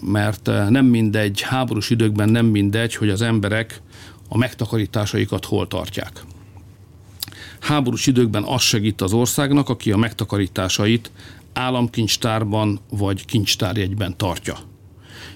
mert 0.05 0.49
eh, 0.49 0.69
nem 0.69 0.87
mindegy, 0.87 1.41
háborús 1.41 1.91
időkben 1.91 2.29
nem 2.29 2.47
mindegy, 2.47 2.95
hogy 2.95 3.09
az 3.09 3.23
emberek 3.23 3.81
a 4.29 4.37
megtakarításaikat 4.37 5.45
hol 5.45 5.69
tartják. 5.69 6.25
Háborús 7.59 8.07
időkben 8.07 8.43
az 8.43 8.63
segít 8.63 9.01
az 9.01 9.13
országnak, 9.13 9.69
aki 9.69 9.93
a 9.93 9.97
megtakarításait 9.97 11.11
államkincstárban 11.53 12.81
vagy 12.91 13.25
kincstárjegyben 13.25 14.17
tartja. 14.17 14.57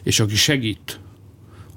És 0.03 0.21
aki 0.21 0.37
segít 0.37 1.01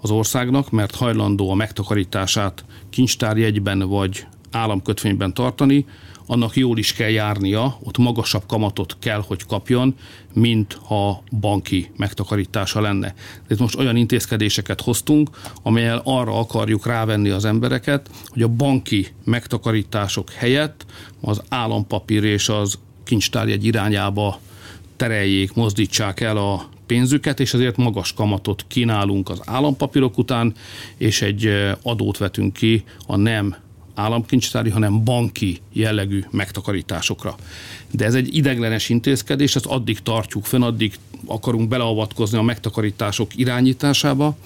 az 0.01 0.11
országnak, 0.11 0.71
mert 0.71 0.95
hajlandó 0.95 1.49
a 1.49 1.55
megtakarítását 1.55 2.65
kincstárjegyben 2.89 3.79
vagy 3.79 4.27
államkötvényben 4.51 5.33
tartani, 5.33 5.85
annak 6.27 6.55
jól 6.55 6.77
is 6.77 6.93
kell 6.93 7.09
járnia, 7.09 7.77
ott 7.83 7.97
magasabb 7.97 8.43
kamatot 8.47 8.97
kell, 8.99 9.23
hogy 9.27 9.45
kapjon, 9.45 9.95
mint 10.33 10.77
ha 10.83 11.23
banki 11.39 11.91
megtakarítása 11.97 12.81
lenne. 12.81 13.13
Itt 13.49 13.59
most 13.59 13.75
olyan 13.75 13.95
intézkedéseket 13.95 14.81
hoztunk, 14.81 15.29
amelyel 15.63 16.01
arra 16.03 16.39
akarjuk 16.39 16.85
rávenni 16.85 17.29
az 17.29 17.45
embereket, 17.45 18.09
hogy 18.27 18.41
a 18.41 18.47
banki 18.47 19.07
megtakarítások 19.23 20.31
helyett 20.31 20.85
az 21.21 21.41
állampapír 21.49 22.23
és 22.23 22.49
az 22.49 22.79
kincstárjegy 23.03 23.65
irányába 23.65 24.39
tereljék, 24.95 25.53
mozdítsák 25.53 26.19
el 26.19 26.37
a 26.37 26.69
pénzüket, 26.85 27.39
és 27.39 27.53
ezért 27.53 27.77
magas 27.77 28.13
kamatot 28.13 28.65
kínálunk 28.67 29.29
az 29.29 29.41
állampapírok 29.45 30.17
után, 30.17 30.53
és 30.97 31.21
egy 31.21 31.49
adót 31.81 32.17
vetünk 32.17 32.53
ki 32.53 32.83
a 33.05 33.15
nem 33.15 33.55
államkincstári, 33.97 34.69
hanem 34.69 35.03
banki 35.03 35.61
jellegű 35.73 36.23
megtakarításokra. 36.31 37.35
De 37.91 38.05
ez 38.05 38.15
egy 38.15 38.35
ideglenes 38.35 38.89
intézkedés, 38.89 39.55
ezt 39.55 39.65
addig 39.65 39.99
tartjuk 39.99 40.45
fenn, 40.45 40.61
addig 40.61 40.93
akarunk 41.25 41.67
beleavatkozni 41.67 42.37
a 42.37 42.41
megtakarítások 42.41 43.35
irányításába, 43.35 44.37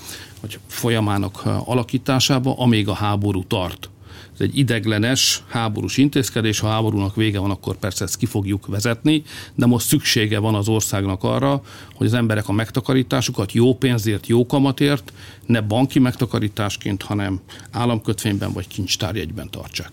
vagy 0.42 0.60
folyamának 0.68 1.42
alakításába, 1.66 2.54
amíg 2.58 2.88
a 2.88 2.94
háború 2.94 3.44
tart. 3.44 3.90
Ez 4.34 4.42
egy 4.42 4.58
ideglenes 4.58 5.44
háborús 5.48 5.98
intézkedés, 5.98 6.60
ha 6.60 6.68
háborúnak 6.68 7.16
vége 7.16 7.40
van, 7.40 7.52
akkor 7.52 7.76
persze 7.76 8.04
ezt 8.04 8.18
ki 8.18 8.26
fogjuk 8.26 8.68
vezetni, 8.68 9.24
de 9.56 9.66
most 9.66 9.88
szüksége 9.88 10.40
van 10.40 10.56
az 10.56 10.68
országnak 10.68 11.24
arra, 11.24 11.62
hogy 11.96 12.08
az 12.08 12.14
emberek 12.14 12.48
a 12.48 12.52
megtakarításukat 12.52 13.52
jó 13.52 13.76
pénzért, 13.76 14.28
jó 14.28 14.46
kamatért, 14.46 15.14
ne 15.46 15.62
banki 15.62 16.00
megtakarításként, 16.00 17.02
hanem 17.02 17.40
államkötvényben 17.72 18.52
vagy 18.54 18.68
kincstárjegyben 18.68 19.50
tartsák. 19.50 19.92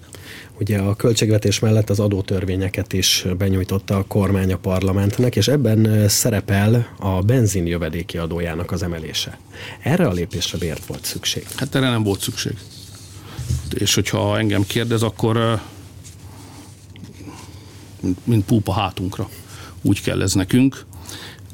Ugye 0.61 0.78
a 0.78 0.94
költségvetés 0.94 1.58
mellett 1.58 1.90
az 1.90 2.00
adótörvényeket 2.00 2.92
is 2.92 3.26
benyújtotta 3.38 3.97
a 3.97 4.04
kormány 4.06 4.52
a 4.52 4.56
parlamentnek, 4.56 5.37
és 5.37 5.49
ebben 5.49 6.08
szerepel 6.08 6.97
a 6.99 7.20
benzin 7.20 7.66
jövedéki 7.66 8.18
adójának 8.18 8.70
az 8.70 8.82
emelése. 8.82 9.38
Erre 9.82 10.06
a 10.06 10.12
lépésre 10.12 10.58
miért 10.61 10.87
volt 10.87 11.04
szükség? 11.04 11.47
Hát 11.56 11.75
erre 11.75 11.90
nem 11.90 12.02
volt 12.02 12.20
szükség 12.20 12.56
és 13.75 13.95
hogyha 13.95 14.38
engem 14.38 14.67
kérdez, 14.67 15.02
akkor 15.02 15.61
mint 18.25 18.45
púpa 18.45 18.73
hátunkra. 18.73 19.28
Úgy 19.83 20.02
kell 20.02 20.23
ez 20.23 20.33
nekünk. 20.33 20.87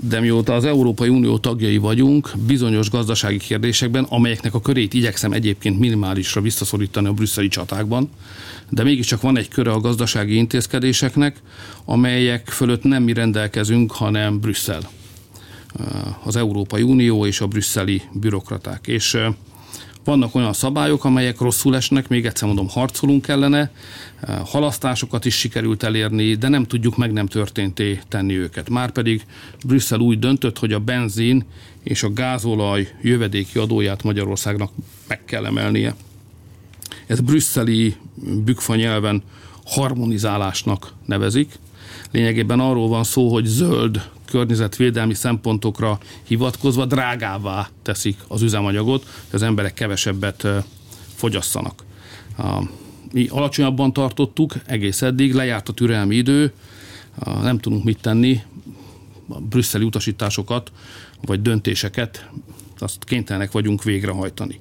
De 0.00 0.20
mióta 0.20 0.54
az 0.54 0.64
Európai 0.64 1.08
Unió 1.08 1.38
tagjai 1.38 1.76
vagyunk, 1.76 2.30
bizonyos 2.46 2.90
gazdasági 2.90 3.36
kérdésekben, 3.36 4.04
amelyeknek 4.04 4.54
a 4.54 4.60
körét 4.60 4.94
igyekszem 4.94 5.32
egyébként 5.32 5.78
minimálisra 5.78 6.40
visszaszorítani 6.40 7.06
a 7.06 7.12
brüsszeli 7.12 7.48
csatákban, 7.48 8.10
de 8.70 8.82
mégiscsak 8.82 9.20
van 9.20 9.38
egy 9.38 9.48
köre 9.48 9.70
a 9.70 9.80
gazdasági 9.80 10.34
intézkedéseknek, 10.34 11.42
amelyek 11.84 12.48
fölött 12.48 12.82
nem 12.82 13.02
mi 13.02 13.12
rendelkezünk, 13.12 13.92
hanem 13.92 14.40
Brüsszel. 14.40 14.90
Az 16.24 16.36
Európai 16.36 16.82
Unió 16.82 17.26
és 17.26 17.40
a 17.40 17.46
brüsszeli 17.46 18.02
bürokraták. 18.12 18.86
És 18.86 19.18
vannak 20.04 20.34
olyan 20.34 20.52
szabályok, 20.52 21.04
amelyek 21.04 21.38
rosszul 21.38 21.76
esnek, 21.76 22.08
még 22.08 22.26
egyszer 22.26 22.46
mondom, 22.46 22.68
harcolunk 22.68 23.28
ellene, 23.28 23.70
halasztásokat 24.44 25.24
is 25.24 25.34
sikerült 25.34 25.82
elérni, 25.82 26.34
de 26.34 26.48
nem 26.48 26.64
tudjuk 26.64 26.96
meg 26.96 27.12
nem 27.12 27.26
történté 27.26 28.00
tenni 28.08 28.36
őket. 28.36 28.68
Márpedig 28.68 29.26
Brüsszel 29.66 30.00
úgy 30.00 30.18
döntött, 30.18 30.58
hogy 30.58 30.72
a 30.72 30.78
benzin 30.78 31.44
és 31.82 32.02
a 32.02 32.12
gázolaj 32.12 32.88
jövedéki 33.02 33.58
adóját 33.58 34.02
Magyarországnak 34.02 34.70
meg 35.08 35.24
kell 35.24 35.44
emelnie. 35.46 35.94
Ez 37.06 37.20
brüsszeli 37.20 37.96
bükfa 38.44 38.74
nyelven 38.74 39.22
harmonizálásnak 39.64 40.92
nevezik. 41.06 41.52
Lényegében 42.10 42.60
arról 42.60 42.88
van 42.88 43.04
szó, 43.04 43.32
hogy 43.32 43.44
zöld 43.44 44.10
környezetvédelmi 44.34 45.14
szempontokra 45.14 45.98
hivatkozva 46.22 46.84
drágává 46.84 47.68
teszik 47.82 48.16
az 48.28 48.42
üzemanyagot, 48.42 49.02
hogy 49.02 49.34
az 49.34 49.42
emberek 49.42 49.74
kevesebbet 49.74 50.46
fogyasszanak. 51.14 51.84
Mi 53.12 53.26
alacsonyabban 53.26 53.92
tartottuk 53.92 54.54
egész 54.66 55.02
eddig, 55.02 55.34
lejárt 55.34 55.68
a 55.68 55.72
türelmi 55.72 56.14
idő, 56.16 56.52
nem 57.42 57.58
tudunk 57.58 57.84
mit 57.84 58.00
tenni, 58.00 58.42
a 59.28 59.40
brüsszeli 59.40 59.84
utasításokat 59.84 60.72
vagy 61.20 61.42
döntéseket 61.42 62.30
azt 62.78 63.04
kénytelenek 63.04 63.52
vagyunk 63.52 63.82
végrehajtani. 63.82 64.60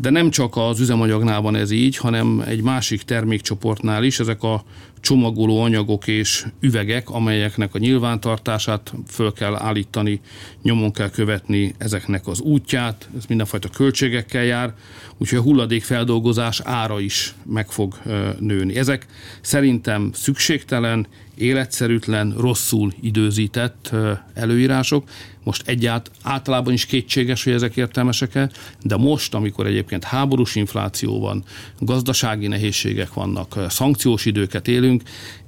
De 0.00 0.10
nem 0.10 0.30
csak 0.30 0.56
az 0.56 0.80
üzemanyagnál 0.80 1.40
van 1.40 1.54
ez 1.54 1.70
így, 1.70 1.96
hanem 1.96 2.42
egy 2.46 2.62
másik 2.62 3.02
termékcsoportnál 3.02 4.04
is, 4.04 4.20
ezek 4.20 4.42
a 4.42 4.64
csomagoló 5.00 5.62
anyagok 5.62 6.06
és 6.06 6.46
üvegek, 6.60 7.10
amelyeknek 7.10 7.74
a 7.74 7.78
nyilvántartását 7.78 8.94
föl 9.06 9.32
kell 9.32 9.54
állítani, 9.54 10.20
nyomon 10.62 10.92
kell 10.92 11.10
követni 11.10 11.74
ezeknek 11.78 12.26
az 12.26 12.40
útját, 12.40 13.08
ez 13.16 13.24
mindenfajta 13.26 13.68
költségekkel 13.68 14.44
jár, 14.44 14.74
úgyhogy 15.18 15.38
a 15.38 15.42
hulladékfeldolgozás 15.42 16.60
ára 16.64 17.00
is 17.00 17.34
meg 17.44 17.70
fog 17.70 17.98
nőni. 18.38 18.76
Ezek 18.76 19.06
szerintem 19.40 20.10
szükségtelen, 20.14 21.06
életszerűtlen, 21.34 22.34
rosszul 22.38 22.92
időzített 23.00 23.90
előírások. 24.34 25.08
Most 25.44 25.68
egyált 25.68 26.10
általában 26.22 26.72
is 26.72 26.86
kétséges, 26.86 27.44
hogy 27.44 27.52
ezek 27.52 27.76
értelmesek-e, 27.76 28.50
de 28.82 28.96
most, 28.96 29.34
amikor 29.34 29.66
egyébként 29.66 30.04
háborús 30.04 30.54
infláció 30.54 31.20
van, 31.20 31.44
gazdasági 31.78 32.46
nehézségek 32.46 33.14
vannak, 33.14 33.58
szankciós 33.68 34.24
időket 34.24 34.68
élünk, 34.68 35.02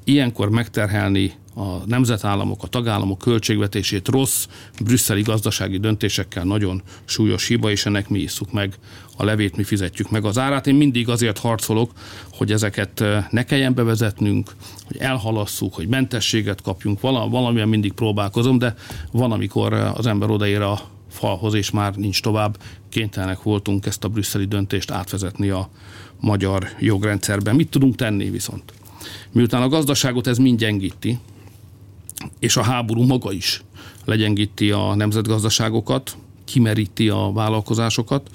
ilyenkor 0.05 0.51
megterhelni 0.51 1.33
a 1.55 1.87
nemzetállamok, 1.87 2.63
a 2.63 2.67
tagállamok 2.67 3.19
költségvetését 3.19 4.09
rossz 4.09 4.47
brüsszeli 4.85 5.23
gazdasági 5.23 5.79
döntésekkel 5.79 6.45
nagyon 6.45 6.83
súlyos 7.05 7.47
hiba, 7.47 7.71
és 7.71 7.87
ennek 7.87 8.09
mi 8.09 8.19
isszuk 8.19 8.53
meg 8.53 8.75
a 9.17 9.25
levét, 9.25 9.57
mi 9.57 9.65
fizetjük 9.65 10.11
meg 10.11 10.25
az 10.25 10.39
árát. 10.39 10.67
Én 10.67 10.75
mindig 10.75 11.09
azért 11.09 11.39
harcolok, 11.39 11.93
hogy 12.33 12.53
ezeket 12.53 13.05
ne 13.31 13.45
kelljen 13.45 13.75
bevezetnünk, 13.75 14.51
hogy 14.87 14.97
elhalasszuk, 14.97 15.75
hogy 15.75 15.89
mentességet 15.89 16.63
kapjunk, 16.63 17.01
valamilyen 17.01 17.69
mindig 17.69 17.93
próbálkozom, 17.93 18.59
de 18.59 18.75
van, 19.13 19.33
amikor 19.33 19.73
az 19.73 20.07
ember 20.07 20.31
odaér 20.31 20.61
a 20.61 20.81
falhoz, 21.11 21.55
és 21.55 21.71
már 21.71 21.95
nincs 21.95 22.23
tovább. 22.23 22.59
Kénytelenek 22.89 23.43
voltunk 23.43 23.87
ezt 23.87 24.05
a 24.05 24.09
brüsszeli 24.09 24.45
döntést 24.45 24.91
átvezetni 24.91 25.49
a 25.49 25.69
magyar 26.21 26.69
jogrendszerben. 26.79 27.55
Mit 27.55 27.69
tudunk 27.69 27.95
tenni 27.95 28.31
viszont? 28.31 28.73
Miután 29.33 29.63
a 29.63 29.69
gazdaságot 29.69 30.27
ez 30.27 30.39
mind 30.39 30.59
gyengíti, 30.59 31.19
és 32.39 32.57
a 32.57 32.63
háború 32.63 33.03
maga 33.03 33.33
is 33.33 33.63
legyengíti 34.05 34.71
a 34.71 34.95
nemzetgazdaságokat, 34.95 36.17
kimeríti 36.45 37.09
a 37.09 37.31
vállalkozásokat, 37.33 38.31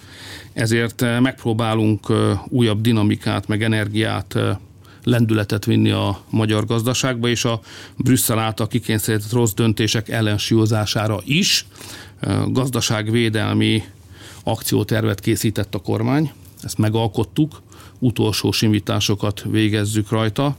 ezért 0.54 1.02
eh, 1.02 1.20
megpróbálunk 1.20 2.06
eh, 2.10 2.40
újabb 2.48 2.82
dinamikát, 2.82 3.48
meg 3.48 3.64
energiát, 3.64 4.36
eh, 4.36 4.58
lendületet 5.04 5.66
vinni 5.66 5.90
a 5.90 6.22
magyar 6.30 6.66
gazdaságba, 6.66 7.28
és 7.28 7.46
a 7.46 7.62
Brüsszel 7.98 8.40
által 8.40 8.68
kikényszerített 8.68 9.32
rossz 9.32 9.54
döntések 9.54 10.10
ellensúlyozására 10.10 11.20
is 11.26 11.66
gazdaságvédelmi 12.48 13.84
akciótervet 14.44 15.20
készített 15.20 15.76
a 15.76 15.80
kormány. 15.80 16.32
Ezt 16.62 16.78
megalkottuk, 16.78 17.62
utolsó 18.00 18.52
simításokat 18.52 19.44
végezzük 19.50 20.10
rajta. 20.10 20.58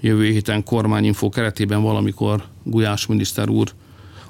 Jövő 0.00 0.24
héten 0.30 0.64
kormányinfo 0.64 1.28
keretében 1.28 1.82
valamikor 1.82 2.44
Gulyás 2.66 3.06
miniszter 3.06 3.48
úr 3.48 3.72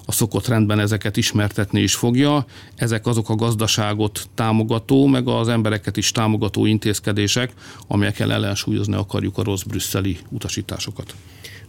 a 0.07 0.13
szokott 0.13 0.47
rendben 0.47 0.79
ezeket 0.79 1.17
ismertetni 1.17 1.81
is 1.81 1.95
fogja. 1.95 2.47
Ezek 2.77 3.07
azok 3.07 3.29
a 3.29 3.35
gazdaságot 3.35 4.29
támogató, 4.35 5.07
meg 5.07 5.29
az 5.29 5.49
embereket 5.49 5.97
is 5.97 6.11
támogató 6.11 6.67
intézkedések, 6.67 7.53
amelyekkel 7.87 8.33
ellensúlyozni 8.33 8.95
akarjuk 8.95 9.39
a 9.39 9.43
rossz 9.43 9.63
brüsszeli 9.63 10.19
utasításokat. 10.29 11.15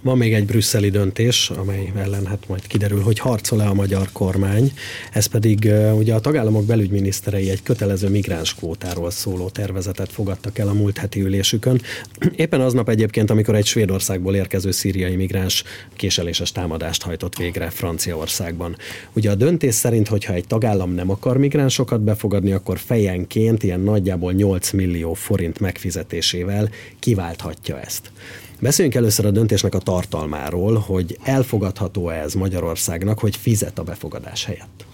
Van 0.01 0.17
még 0.17 0.33
egy 0.33 0.45
brüsszeli 0.45 0.89
döntés, 0.89 1.49
amely 1.49 1.91
ellen 1.95 2.25
hát 2.25 2.47
majd 2.47 2.67
kiderül, 2.67 3.01
hogy 3.01 3.19
harcol-e 3.19 3.67
a 3.67 3.73
magyar 3.73 4.09
kormány. 4.11 4.71
Ez 5.11 5.25
pedig 5.25 5.71
ugye 5.97 6.13
a 6.13 6.19
tagállamok 6.19 6.65
belügyminiszterei 6.65 7.49
egy 7.49 7.63
kötelező 7.63 8.09
migránskvótáról 8.09 9.11
szóló 9.11 9.49
tervezetet 9.49 10.11
fogadtak 10.11 10.57
el 10.57 10.67
a 10.67 10.73
múlt 10.73 10.97
heti 10.97 11.21
ülésükön. 11.21 11.81
Éppen 12.35 12.61
aznap 12.61 12.89
egyébként, 12.89 13.29
amikor 13.29 13.55
egy 13.55 13.65
Svédországból 13.65 14.35
érkező 14.35 14.71
szíriai 14.71 15.15
migráns 15.15 15.63
késeléses 15.95 16.51
támadást 16.51 17.03
hajtott 17.03 17.37
végre 17.37 17.69
Franciaországban. 17.69 18.75
Ugye 19.13 19.31
a 19.31 19.35
döntés 19.35 19.75
szerint, 19.75 20.07
hogyha 20.07 20.33
egy 20.33 20.47
tagállam 20.47 20.91
nem 20.93 21.09
akar 21.09 21.37
migránsokat 21.37 22.01
befogadni, 22.01 22.51
akkor 22.51 22.79
fejenként 22.79 23.63
ilyen 23.63 23.79
nagyjából 23.79 24.33
8 24.33 24.71
millió 24.71 25.13
forint 25.13 25.59
megfizetésével 25.59 26.69
kiválthatja 26.99 27.79
ezt. 27.79 28.11
Beszéljünk 28.59 28.97
először 28.97 29.25
a 29.25 29.31
döntésnek 29.31 29.75
a 29.75 29.79
tartalmáról, 29.79 30.77
hogy 30.77 31.17
elfogadható 31.23 32.09
ez 32.09 32.33
Magyarországnak, 32.33 33.19
hogy 33.19 33.35
fizet 33.35 33.79
a 33.79 33.83
befogadás 33.83 34.45
helyett. 34.45 34.85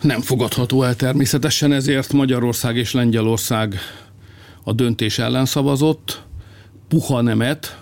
Nem 0.00 0.20
fogadható 0.20 0.82
el 0.82 0.96
természetesen, 0.96 1.72
ezért 1.72 2.12
Magyarország 2.12 2.76
és 2.76 2.92
Lengyelország 2.92 3.78
a 4.62 4.72
döntés 4.72 5.18
ellen 5.18 5.44
szavazott. 5.44 6.22
Puha 6.88 7.20
nemet, 7.20 7.78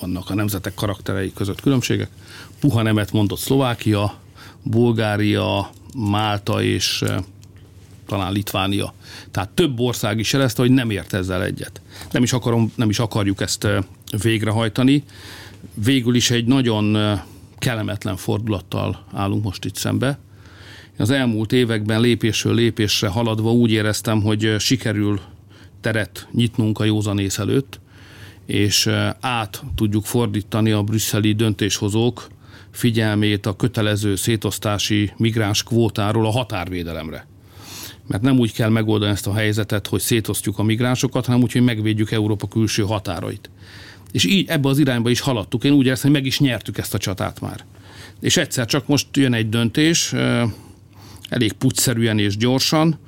vannak 0.00 0.30
a 0.30 0.34
nemzetek 0.34 0.74
karakterei 0.74 1.32
között 1.32 1.60
különbségek, 1.60 2.08
puha 2.60 2.82
nemet 2.82 3.12
mondott 3.12 3.38
Szlovákia, 3.38 4.14
Bulgária, 4.62 5.70
Málta 5.96 6.62
és 6.62 7.04
talán 8.06 8.32
Litvánia. 8.32 8.94
Tehát 9.30 9.48
több 9.48 9.80
ország 9.80 10.18
is 10.18 10.32
jelezte, 10.32 10.62
hogy 10.62 10.70
nem 10.70 10.90
ért 10.90 11.12
ezzel 11.12 11.42
egyet. 11.42 11.80
Nem 12.10 12.22
is, 12.22 12.32
akarom, 12.32 12.72
nem 12.76 12.90
is 12.90 12.98
akarjuk 12.98 13.40
ezt 13.40 13.66
végrehajtani. 14.22 15.04
Végül 15.74 16.14
is 16.14 16.30
egy 16.30 16.44
nagyon 16.44 17.18
kellemetlen 17.58 18.16
fordulattal 18.16 19.04
állunk 19.12 19.44
most 19.44 19.64
itt 19.64 19.76
szembe. 19.76 20.18
Az 20.98 21.10
elmúlt 21.10 21.52
években 21.52 22.00
lépésről 22.00 22.54
lépésre 22.54 23.08
haladva 23.08 23.52
úgy 23.52 23.70
éreztem, 23.70 24.22
hogy 24.22 24.54
sikerül 24.58 25.20
teret 25.80 26.28
nyitnunk 26.32 26.78
a 26.78 26.84
józanész 26.84 27.38
előtt, 27.38 27.80
és 28.46 28.90
át 29.20 29.62
tudjuk 29.74 30.04
fordítani 30.04 30.70
a 30.70 30.82
brüsszeli 30.82 31.32
döntéshozók 31.32 32.28
figyelmét 32.70 33.46
a 33.46 33.56
kötelező 33.56 34.16
szétosztási 34.16 35.12
migráns 35.16 35.62
kvótáról 35.62 36.26
a 36.26 36.30
határvédelemre 36.30 37.26
mert 38.06 38.22
nem 38.22 38.38
úgy 38.38 38.52
kell 38.52 38.68
megoldani 38.68 39.12
ezt 39.12 39.26
a 39.26 39.34
helyzetet, 39.34 39.86
hogy 39.86 40.00
szétosztjuk 40.00 40.58
a 40.58 40.62
migránsokat, 40.62 41.26
hanem 41.26 41.42
úgy, 41.42 41.52
hogy 41.52 41.62
megvédjük 41.62 42.10
Európa 42.10 42.48
külső 42.48 42.82
határait. 42.82 43.50
És 44.12 44.24
így 44.24 44.48
ebbe 44.48 44.68
az 44.68 44.78
irányba 44.78 45.10
is 45.10 45.20
haladtuk. 45.20 45.64
Én 45.64 45.72
úgy 45.72 45.86
érzem, 45.86 46.10
hogy 46.10 46.20
meg 46.20 46.26
is 46.26 46.40
nyertük 46.40 46.78
ezt 46.78 46.94
a 46.94 46.98
csatát 46.98 47.40
már. 47.40 47.64
És 48.20 48.36
egyszer 48.36 48.66
csak 48.66 48.86
most 48.86 49.06
jön 49.16 49.32
egy 49.32 49.48
döntés, 49.48 50.12
elég 51.28 51.52
pucszerűen 51.52 52.18
és 52.18 52.36
gyorsan, 52.36 52.98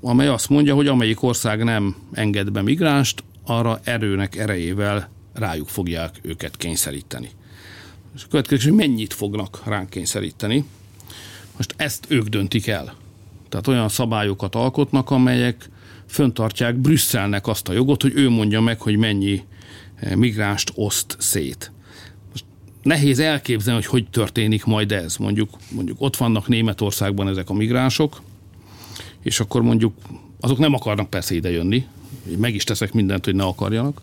amely 0.00 0.26
azt 0.26 0.48
mondja, 0.48 0.74
hogy 0.74 0.86
amelyik 0.86 1.22
ország 1.22 1.64
nem 1.64 1.96
enged 2.12 2.50
be 2.50 2.62
migránst, 2.62 3.24
arra 3.44 3.80
erőnek 3.84 4.36
erejével 4.36 5.10
rájuk 5.34 5.68
fogják 5.68 6.18
őket 6.22 6.56
kényszeríteni. 6.56 7.30
És 8.14 8.24
a 8.24 8.28
következő, 8.30 8.68
hogy 8.68 8.78
mennyit 8.78 9.14
fognak 9.14 9.62
ránk 9.64 9.90
kényszeríteni. 9.90 10.64
Most 11.56 11.74
ezt 11.76 12.04
ők 12.08 12.26
döntik 12.26 12.66
el. 12.66 12.94
Tehát 13.50 13.66
olyan 13.66 13.88
szabályokat 13.88 14.54
alkotnak, 14.54 15.10
amelyek 15.10 15.68
föntartják 16.06 16.76
Brüsszelnek 16.76 17.46
azt 17.46 17.68
a 17.68 17.72
jogot, 17.72 18.02
hogy 18.02 18.12
ő 18.14 18.28
mondja 18.28 18.60
meg, 18.60 18.80
hogy 18.80 18.96
mennyi 18.96 19.42
eh, 19.94 20.14
migránst 20.14 20.72
oszt 20.74 21.16
szét. 21.18 21.72
Most 22.30 22.44
nehéz 22.82 23.18
elképzelni, 23.18 23.80
hogy 23.80 23.90
hogy 23.90 24.10
történik 24.10 24.64
majd 24.64 24.92
ez. 24.92 25.16
Mondjuk, 25.16 25.50
mondjuk 25.70 26.00
ott 26.00 26.16
vannak 26.16 26.48
Németországban 26.48 27.28
ezek 27.28 27.50
a 27.50 27.54
migránsok, 27.54 28.20
és 29.22 29.40
akkor 29.40 29.62
mondjuk 29.62 29.94
azok 30.40 30.58
nem 30.58 30.74
akarnak 30.74 31.10
persze 31.10 31.34
ide 31.34 31.50
jönni, 31.50 31.86
meg 32.36 32.54
is 32.54 32.64
teszek 32.64 32.92
mindent, 32.92 33.24
hogy 33.24 33.34
ne 33.34 33.44
akarjanak, 33.44 34.02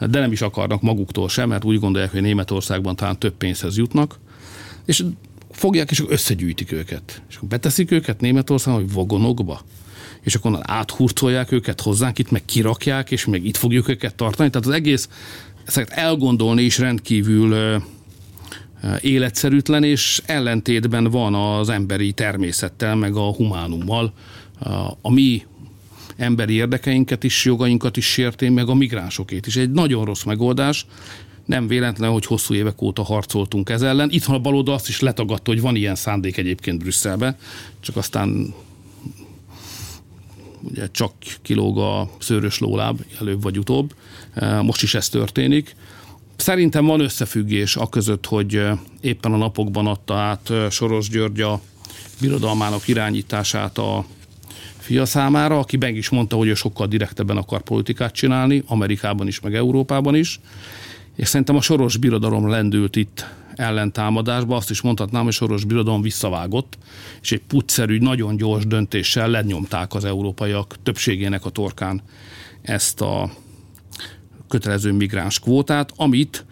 de 0.00 0.20
nem 0.20 0.32
is 0.32 0.40
akarnak 0.40 0.82
maguktól 0.82 1.28
sem, 1.28 1.48
mert 1.48 1.64
úgy 1.64 1.78
gondolják, 1.78 2.10
hogy 2.10 2.22
Németországban 2.22 2.96
talán 2.96 3.18
több 3.18 3.34
pénzhez 3.34 3.76
jutnak, 3.76 4.18
és 4.84 5.04
fogják, 5.56 5.90
és 5.90 5.98
akkor 5.98 6.12
összegyűjtik 6.12 6.72
őket. 6.72 7.22
És 7.28 7.36
akkor 7.36 7.48
beteszik 7.48 7.90
őket 7.90 8.20
Németországban, 8.20 8.82
hogy 8.82 8.92
vagonokba, 8.92 9.60
és 10.20 10.34
akkor 10.34 10.58
áthurcolják 10.62 11.52
őket 11.52 11.80
hozzánk, 11.80 12.18
itt 12.18 12.30
meg 12.30 12.44
kirakják, 12.44 13.10
és 13.10 13.24
meg 13.24 13.44
itt 13.44 13.56
fogjuk 13.56 13.88
őket 13.88 14.14
tartani. 14.14 14.50
Tehát 14.50 14.66
az 14.66 14.74
egész, 14.74 15.08
ezt 15.64 15.78
elgondolni 15.78 16.62
is 16.62 16.78
rendkívül 16.78 17.80
életszerűtlen, 19.00 19.84
és 19.84 20.22
ellentétben 20.26 21.04
van 21.04 21.34
az 21.34 21.68
emberi 21.68 22.12
természettel, 22.12 22.94
meg 22.94 23.16
a 23.16 23.32
humánummal. 23.32 24.12
A 25.00 25.12
mi 25.12 25.44
emberi 26.16 26.54
érdekeinket 26.54 27.24
is, 27.24 27.44
jogainkat 27.44 27.96
is 27.96 28.06
sérti, 28.06 28.48
meg 28.48 28.68
a 28.68 28.74
migránsokét 28.74 29.46
is. 29.46 29.56
Egy 29.56 29.70
nagyon 29.70 30.04
rossz 30.04 30.22
megoldás, 30.22 30.86
nem 31.46 31.66
véletlen, 31.66 32.10
hogy 32.10 32.26
hosszú 32.26 32.54
évek 32.54 32.82
óta 32.82 33.02
harcoltunk 33.02 33.70
ez 33.70 33.82
ellen. 33.82 34.10
Itt 34.10 34.24
van 34.24 34.36
a 34.36 34.40
baloldal 34.40 34.74
azt 34.74 34.88
is 34.88 35.00
letagadta, 35.00 35.50
hogy 35.50 35.60
van 35.60 35.76
ilyen 35.76 35.94
szándék 35.94 36.36
egyébként 36.36 36.78
Brüsszelbe, 36.78 37.38
csak 37.80 37.96
aztán 37.96 38.54
ugye 40.70 40.90
csak 40.90 41.12
kilóg 41.42 41.78
a 41.78 42.10
szőrös 42.18 42.58
lóláb 42.58 43.00
előbb 43.20 43.42
vagy 43.42 43.58
utóbb. 43.58 43.94
E, 44.34 44.60
most 44.62 44.82
is 44.82 44.94
ez 44.94 45.08
történik. 45.08 45.76
Szerintem 46.36 46.84
van 46.84 47.00
összefüggés 47.00 47.76
a 47.76 47.88
között, 47.88 48.26
hogy 48.26 48.62
éppen 49.00 49.32
a 49.32 49.36
napokban 49.36 49.86
adta 49.86 50.14
át 50.14 50.52
Soros 50.70 51.08
György 51.08 51.40
a 51.40 51.60
birodalmának 52.20 52.88
irányítását 52.88 53.78
a 53.78 54.04
fia 54.78 55.04
számára, 55.04 55.58
aki 55.58 55.76
meg 55.76 55.96
is 55.96 56.08
mondta, 56.08 56.36
hogy 56.36 56.48
ő 56.48 56.54
sokkal 56.54 56.86
direktebben 56.86 57.36
akar 57.36 57.62
politikát 57.62 58.14
csinálni, 58.14 58.62
Amerikában 58.66 59.26
is, 59.26 59.40
meg 59.40 59.54
Európában 59.54 60.14
is. 60.14 60.40
És 61.16 61.28
szerintem 61.28 61.56
a 61.56 61.60
soros 61.60 61.96
birodalom 61.96 62.48
lendült 62.48 62.96
itt 62.96 63.26
ellentámadásba, 63.54 64.56
azt 64.56 64.70
is 64.70 64.80
mondhatnám, 64.80 65.24
hogy 65.24 65.32
soros 65.32 65.64
birodalom 65.64 66.02
visszavágott, 66.02 66.78
és 67.22 67.32
egy 67.32 67.42
putszerű, 67.46 67.98
nagyon 67.98 68.36
gyors 68.36 68.66
döntéssel 68.66 69.28
lenyomták 69.28 69.94
az 69.94 70.04
európaiak 70.04 70.76
többségének 70.82 71.44
a 71.44 71.50
torkán 71.50 72.02
ezt 72.62 73.00
a 73.00 73.30
kötelező 74.48 74.92
migráns 74.92 75.40
kvótát, 75.40 75.92
amit 75.96 76.44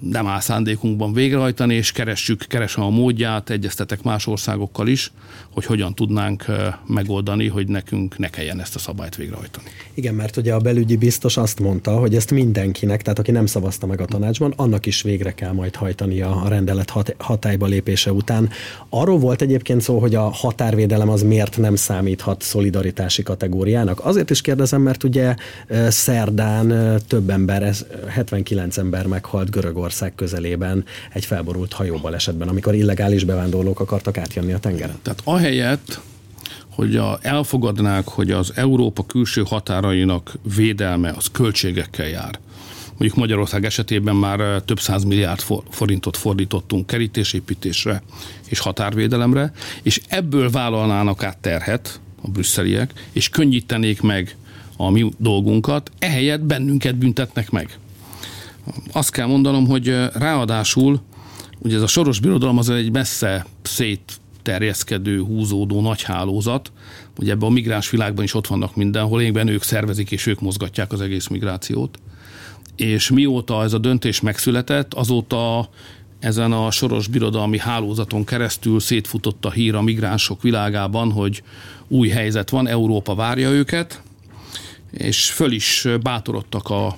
nem 0.00 0.26
áll 0.26 0.40
szándékunkban 0.40 1.12
végrehajtani, 1.12 1.74
és 1.74 1.92
keressük, 1.92 2.44
keresem 2.48 2.82
a 2.82 2.90
módját, 2.90 3.50
egyeztetek 3.50 4.02
más 4.02 4.26
országokkal 4.26 4.88
is, 4.88 5.12
hogy 5.50 5.64
hogyan 5.64 5.94
tudnánk 5.94 6.44
megoldani, 6.86 7.48
hogy 7.48 7.68
nekünk 7.68 8.18
ne 8.18 8.28
kelljen 8.28 8.60
ezt 8.60 8.74
a 8.74 8.78
szabályt 8.78 9.16
végrehajtani. 9.16 9.66
Igen, 9.94 10.14
mert 10.14 10.36
ugye 10.36 10.54
a 10.54 10.58
belügyi 10.58 10.96
biztos 10.96 11.36
azt 11.36 11.60
mondta, 11.60 11.90
hogy 11.98 12.14
ezt 12.14 12.30
mindenkinek, 12.30 13.02
tehát 13.02 13.18
aki 13.18 13.30
nem 13.30 13.46
szavazta 13.46 13.86
meg 13.86 14.00
a 14.00 14.04
tanácsban, 14.04 14.52
annak 14.56 14.86
is 14.86 15.02
végre 15.02 15.34
kell 15.34 15.52
majd 15.52 15.74
hajtani 15.74 16.20
a 16.20 16.44
rendelet 16.48 16.90
hat- 16.90 17.14
hatályba 17.18 17.66
lépése 17.66 18.12
után. 18.12 18.50
Arról 18.88 19.18
volt 19.18 19.42
egyébként 19.42 19.80
szó, 19.80 19.98
hogy 19.98 20.14
a 20.14 20.28
határvédelem 20.28 21.08
az 21.08 21.22
miért 21.22 21.56
nem 21.58 21.76
számíthat 21.76 22.42
szolidaritási 22.42 23.22
kategóriának. 23.22 24.04
Azért 24.04 24.30
is 24.30 24.40
kérdezem, 24.40 24.82
mert 24.82 25.04
ugye 25.04 25.34
szerdán 25.88 26.98
több 27.08 27.30
ember, 27.30 27.74
79 28.08 28.76
ember 28.76 29.06
meghalt 29.06 29.50
Görögország 29.90 30.14
közelében 30.14 30.84
egy 31.12 31.24
felborult 31.24 31.72
hajóbalesetben, 31.72 32.48
amikor 32.48 32.74
illegális 32.74 33.24
bevándorlók 33.24 33.80
akartak 33.80 34.18
átjönni 34.18 34.52
a 34.52 34.58
tengeren. 34.58 34.98
Tehát 35.02 35.20
ahelyett, 35.24 36.00
hogy 36.70 36.96
a, 36.96 37.18
elfogadnák, 37.22 38.08
hogy 38.08 38.30
az 38.30 38.52
Európa 38.54 39.02
külső 39.06 39.42
határainak 39.46 40.32
védelme 40.56 41.12
az 41.16 41.26
költségekkel 41.32 42.08
jár. 42.08 42.38
Mondjuk 42.88 43.14
Magyarország 43.14 43.64
esetében 43.64 44.16
már 44.16 44.62
több 44.62 44.80
száz 44.80 45.04
milliárd 45.04 45.40
forintot 45.70 46.16
fordítottunk 46.16 46.86
kerítésépítésre 46.86 48.02
és 48.48 48.58
határvédelemre, 48.58 49.52
és 49.82 50.00
ebből 50.08 50.50
vállalnának 50.50 51.22
át 51.22 51.38
terhet 51.38 52.00
a 52.22 52.28
brüsszeliek, 52.28 52.92
és 53.12 53.28
könnyítenék 53.28 54.00
meg 54.00 54.36
a 54.76 54.90
mi 54.90 55.10
dolgunkat, 55.18 55.90
ehelyett 55.98 56.40
bennünket 56.40 56.96
büntetnek 56.96 57.50
meg. 57.50 57.78
Azt 58.92 59.10
kell 59.10 59.26
mondanom, 59.26 59.66
hogy 59.66 60.08
ráadásul 60.12 61.00
ugye 61.58 61.76
ez 61.76 61.82
a 61.82 61.86
soros 61.86 62.20
birodalom 62.20 62.58
az 62.58 62.70
egy 62.70 62.92
messze 62.92 63.46
szét 63.62 64.20
terjeszkedő, 64.42 65.22
húzódó 65.22 65.80
nagy 65.80 66.02
hálózat. 66.02 66.72
Ugye 67.18 67.32
ebben 67.32 67.48
a 67.48 67.52
migráns 67.52 67.90
világban 67.90 68.24
is 68.24 68.34
ott 68.34 68.46
vannak 68.46 68.76
mindenhol, 68.76 69.22
éppen 69.22 69.48
ők 69.48 69.62
szervezik 69.62 70.10
és 70.10 70.26
ők 70.26 70.40
mozgatják 70.40 70.92
az 70.92 71.00
egész 71.00 71.26
migrációt. 71.26 71.98
És 72.76 73.10
mióta 73.10 73.62
ez 73.62 73.72
a 73.72 73.78
döntés 73.78 74.20
megszületett, 74.20 74.94
azóta 74.94 75.68
ezen 76.18 76.52
a 76.52 76.70
soros 76.70 77.06
birodalmi 77.06 77.58
hálózaton 77.58 78.24
keresztül 78.24 78.80
szétfutott 78.80 79.44
a 79.44 79.50
hír 79.50 79.74
a 79.74 79.82
migránsok 79.82 80.42
világában, 80.42 81.12
hogy 81.12 81.42
új 81.88 82.08
helyzet 82.08 82.50
van, 82.50 82.68
Európa 82.68 83.14
várja 83.14 83.50
őket, 83.50 84.02
és 84.90 85.30
föl 85.30 85.52
is 85.52 85.88
bátorodtak 86.02 86.68
a 86.68 86.96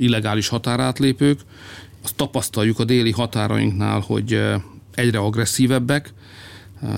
illegális 0.00 0.48
határátlépők. 0.48 1.40
Azt 2.02 2.14
tapasztaljuk 2.14 2.78
a 2.78 2.84
déli 2.84 3.10
határainknál, 3.10 4.00
hogy 4.00 4.42
egyre 4.94 5.18
agresszívebbek, 5.18 6.12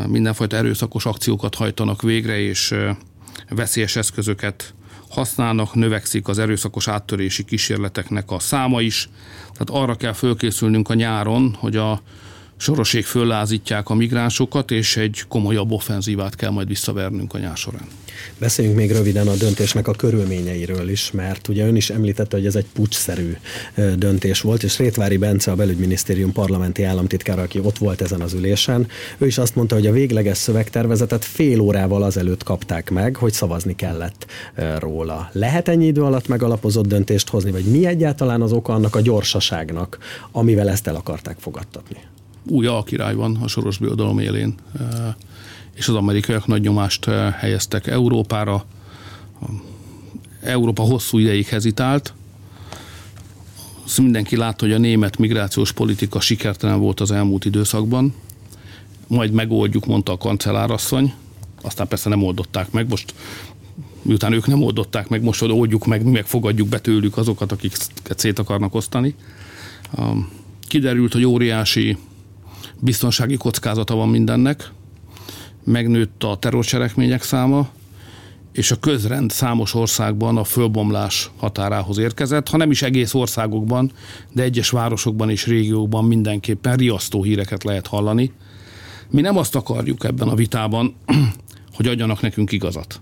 mindenfajta 0.06 0.56
erőszakos 0.56 1.06
akciókat 1.06 1.54
hajtanak 1.54 2.02
végre, 2.02 2.38
és 2.38 2.74
veszélyes 3.48 3.96
eszközöket 3.96 4.74
használnak, 5.08 5.74
növekszik 5.74 6.28
az 6.28 6.38
erőszakos 6.38 6.88
áttörési 6.88 7.44
kísérleteknek 7.44 8.30
a 8.30 8.38
száma 8.38 8.80
is. 8.80 9.08
Tehát 9.52 9.82
arra 9.82 9.94
kell 9.94 10.12
fölkészülnünk 10.12 10.88
a 10.88 10.94
nyáron, 10.94 11.54
hogy 11.58 11.76
a 11.76 12.02
soroség 12.62 13.04
föllázítják 13.04 13.88
a 13.88 13.94
migránsokat, 13.94 14.70
és 14.70 14.96
egy 14.96 15.24
komolyabb 15.28 15.70
offenzívát 15.70 16.34
kell 16.34 16.50
majd 16.50 16.68
visszavernünk 16.68 17.34
a 17.34 17.38
nyár 17.38 17.56
során. 17.56 17.86
Beszéljünk 18.38 18.76
még 18.76 18.92
röviden 18.92 19.28
a 19.28 19.34
döntésnek 19.34 19.88
a 19.88 19.92
körülményeiről 19.92 20.88
is, 20.88 21.10
mert 21.10 21.48
ugye 21.48 21.66
ön 21.66 21.76
is 21.76 21.90
említette, 21.90 22.36
hogy 22.36 22.46
ez 22.46 22.54
egy 22.54 22.66
pucsszerű 22.72 23.36
döntés 23.96 24.40
volt, 24.40 24.62
és 24.62 24.78
Rétvári 24.78 25.16
Bence, 25.16 25.50
a 25.50 25.54
belügyminisztérium 25.54 26.32
parlamenti 26.32 26.82
államtitkára, 26.82 27.42
aki 27.42 27.58
ott 27.58 27.78
volt 27.78 28.00
ezen 28.00 28.20
az 28.20 28.32
ülésen, 28.32 28.86
ő 29.18 29.26
is 29.26 29.38
azt 29.38 29.54
mondta, 29.54 29.74
hogy 29.74 29.86
a 29.86 29.92
végleges 29.92 30.36
szövegtervezetet 30.36 31.24
fél 31.24 31.60
órával 31.60 32.02
azelőtt 32.02 32.42
kapták 32.42 32.90
meg, 32.90 33.16
hogy 33.16 33.32
szavazni 33.32 33.74
kellett 33.76 34.26
róla. 34.78 35.30
Lehet 35.32 35.68
ennyi 35.68 35.86
idő 35.86 36.02
alatt 36.02 36.28
megalapozott 36.28 36.86
döntést 36.86 37.28
hozni, 37.28 37.50
vagy 37.50 37.64
mi 37.64 37.86
egyáltalán 37.86 38.42
az 38.42 38.52
oka 38.52 38.72
annak 38.72 38.96
a 38.96 39.00
gyorsaságnak, 39.00 39.98
amivel 40.32 40.68
ezt 40.68 40.86
el 40.86 40.94
akarták 40.94 41.36
fogadtatni? 41.38 41.96
Új 42.46 42.66
alkirály 42.66 43.14
van 43.14 43.36
a 43.36 43.48
soros 43.48 43.78
birodalom 43.78 44.18
élén, 44.18 44.54
és 45.74 45.88
az 45.88 45.94
amerikaiak 45.94 46.46
nagy 46.46 46.60
nyomást 46.60 47.04
helyeztek 47.38 47.86
Európára. 47.86 48.64
Európa 50.40 50.82
hosszú 50.82 51.18
ideig 51.18 51.46
hezitált. 51.46 52.14
Azt 53.84 53.98
mindenki 53.98 54.36
látta, 54.36 54.64
hogy 54.64 54.74
a 54.74 54.78
német 54.78 55.18
migrációs 55.18 55.72
politika 55.72 56.20
sikertelen 56.20 56.80
volt 56.80 57.00
az 57.00 57.10
elmúlt 57.10 57.44
időszakban. 57.44 58.14
Majd 59.06 59.32
megoldjuk, 59.32 59.86
mondta 59.86 60.12
a 60.12 60.18
kancellárasszony. 60.18 61.14
Aztán 61.62 61.88
persze 61.88 62.08
nem 62.08 62.22
oldották 62.22 62.70
meg. 62.70 62.88
Most 62.88 63.14
miután 64.02 64.32
ők 64.32 64.46
nem 64.46 64.62
oldották 64.62 65.08
meg, 65.08 65.22
most 65.22 65.42
oldjuk 65.42 65.86
meg, 65.86 66.04
mi 66.04 66.10
megfogadjuk 66.10 66.68
be 66.68 66.78
tőlük 66.78 67.16
azokat, 67.16 67.52
akiket 67.52 67.90
szét 68.16 68.38
akarnak 68.38 68.74
osztani. 68.74 69.14
Kiderült, 70.68 71.12
hogy 71.12 71.24
óriási 71.24 71.96
biztonsági 72.82 73.36
kockázata 73.36 73.94
van 73.94 74.08
mindennek, 74.08 74.70
megnőtt 75.64 76.24
a 76.24 76.36
terrorcselekmények 76.36 77.22
száma, 77.22 77.68
és 78.52 78.70
a 78.70 78.78
közrend 78.78 79.30
számos 79.30 79.74
országban 79.74 80.36
a 80.36 80.44
fölbomlás 80.44 81.30
határához 81.36 81.98
érkezett, 81.98 82.48
ha 82.48 82.56
nem 82.56 82.70
is 82.70 82.82
egész 82.82 83.14
országokban, 83.14 83.92
de 84.32 84.42
egyes 84.42 84.70
városokban 84.70 85.30
és 85.30 85.46
régiókban 85.46 86.04
mindenképpen 86.04 86.76
riasztó 86.76 87.22
híreket 87.22 87.64
lehet 87.64 87.86
hallani. 87.86 88.32
Mi 89.10 89.20
nem 89.20 89.36
azt 89.36 89.54
akarjuk 89.54 90.04
ebben 90.04 90.28
a 90.28 90.34
vitában, 90.34 90.94
hogy 91.76 91.86
adjanak 91.86 92.20
nekünk 92.20 92.52
igazat. 92.52 93.00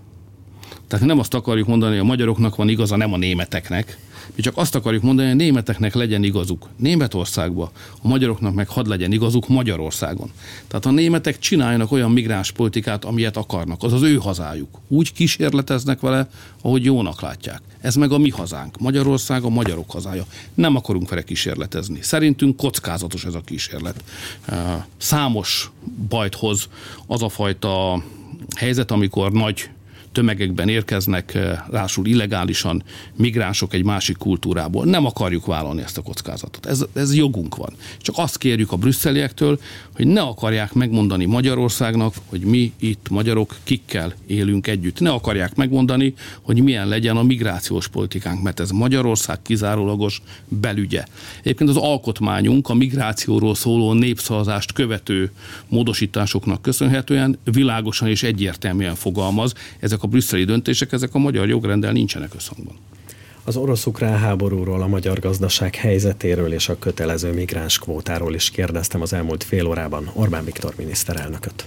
Tehát 0.91 1.05
nem 1.05 1.19
azt 1.19 1.33
akarjuk 1.33 1.67
mondani, 1.67 1.91
hogy 1.91 2.01
a 2.01 2.07
magyaroknak 2.07 2.55
van 2.55 2.69
igaza, 2.69 2.95
nem 2.95 3.13
a 3.13 3.17
németeknek, 3.17 3.97
mi 4.35 4.41
csak 4.41 4.57
azt 4.57 4.75
akarjuk 4.75 5.03
mondani, 5.03 5.27
hogy 5.27 5.39
a 5.39 5.43
németeknek 5.43 5.93
legyen 5.93 6.23
igazuk 6.23 6.69
Németországba, 6.77 7.71
a 8.01 8.07
magyaroknak 8.07 8.53
meg 8.53 8.67
hadd 8.67 8.87
legyen 8.87 9.11
igazuk 9.11 9.47
Magyarországon. 9.47 10.31
Tehát 10.67 10.85
a 10.85 10.91
németek 10.91 11.39
csináljanak 11.39 11.91
olyan 11.91 12.11
migráns 12.11 12.51
politikát, 12.51 13.05
amilyet 13.05 13.37
akarnak. 13.37 13.83
Az 13.83 13.93
az 13.93 14.01
ő 14.01 14.15
hazájuk. 14.15 14.79
Úgy 14.87 15.13
kísérleteznek 15.13 15.99
vele, 15.99 16.29
ahogy 16.61 16.85
jónak 16.85 17.21
látják. 17.21 17.61
Ez 17.81 17.95
meg 17.95 18.11
a 18.11 18.17
mi 18.17 18.29
hazánk. 18.29 18.79
Magyarország 18.79 19.43
a 19.43 19.49
magyarok 19.49 19.91
hazája. 19.91 20.25
Nem 20.53 20.75
akarunk 20.75 21.09
vele 21.09 21.23
kísérletezni. 21.23 22.01
Szerintünk 22.01 22.57
kockázatos 22.57 23.25
ez 23.25 23.33
a 23.33 23.41
kísérlet. 23.41 24.03
Számos 24.97 25.71
bajt 26.09 26.35
hoz 26.35 26.69
az 27.07 27.21
a 27.21 27.29
fajta 27.29 28.03
helyzet, 28.55 28.91
amikor 28.91 29.31
nagy 29.31 29.69
tömegekben 30.11 30.69
érkeznek, 30.69 31.37
rásul 31.71 32.05
eh, 32.05 32.11
illegálisan 32.11 32.83
migránsok 33.15 33.73
egy 33.73 33.83
másik 33.83 34.17
kultúrából. 34.17 34.85
Nem 34.85 35.05
akarjuk 35.05 35.45
vállalni 35.45 35.81
ezt 35.81 35.97
a 35.97 36.01
kockázatot. 36.01 36.65
Ez, 36.65 36.85
ez 36.93 37.15
jogunk 37.15 37.55
van. 37.55 37.73
Csak 37.97 38.15
azt 38.17 38.37
kérjük 38.37 38.71
a 38.71 38.75
brüsszeliektől, 38.75 39.59
hogy 39.95 40.07
ne 40.07 40.21
akarják 40.21 40.73
megmondani 40.73 41.25
Magyarországnak, 41.25 42.13
hogy 42.25 42.41
mi 42.41 42.71
itt 42.79 43.09
magyarok 43.09 43.57
kikkel 43.63 44.13
élünk 44.27 44.67
együtt. 44.67 44.99
Ne 44.99 45.09
akarják 45.09 45.55
megmondani, 45.55 46.13
hogy 46.41 46.63
milyen 46.63 46.87
legyen 46.87 47.17
a 47.17 47.23
migrációs 47.23 47.87
politikánk, 47.87 48.41
mert 48.41 48.59
ez 48.59 48.71
Magyarország 48.71 49.41
kizárólagos 49.41 50.21
belügye. 50.47 51.05
Egyébként 51.39 51.69
az 51.69 51.77
alkotmányunk 51.77 52.69
a 52.69 52.73
migrációról 52.73 53.55
szóló 53.55 53.93
népszavazást 53.93 54.73
követő 54.73 55.31
módosításoknak 55.67 56.61
köszönhetően 56.61 57.37
világosan 57.43 58.07
és 58.07 58.23
egyértelműen 58.23 58.95
fogalmaz. 58.95 59.53
Ezek 60.01 60.13
a 60.13 60.17
brüsszeli 60.17 60.43
döntések, 60.43 60.91
ezek 60.91 61.13
a 61.13 61.17
magyar 61.17 61.47
jogrendel 61.47 61.91
nincsenek 61.91 62.33
összhangban. 62.35 62.75
Az 63.43 63.55
orosz-ukrán 63.55 64.17
háborúról, 64.17 64.81
a 64.81 64.87
magyar 64.87 65.19
gazdaság 65.19 65.75
helyzetéről 65.75 66.53
és 66.53 66.69
a 66.69 66.79
kötelező 66.79 67.33
migráns 67.33 67.79
kvótáról 67.79 68.33
is 68.33 68.49
kérdeztem 68.49 69.01
az 69.01 69.13
elmúlt 69.13 69.43
fél 69.43 69.65
órában 69.65 70.11
Orbán 70.13 70.45
Viktor 70.45 70.73
miniszterelnököt. 70.77 71.65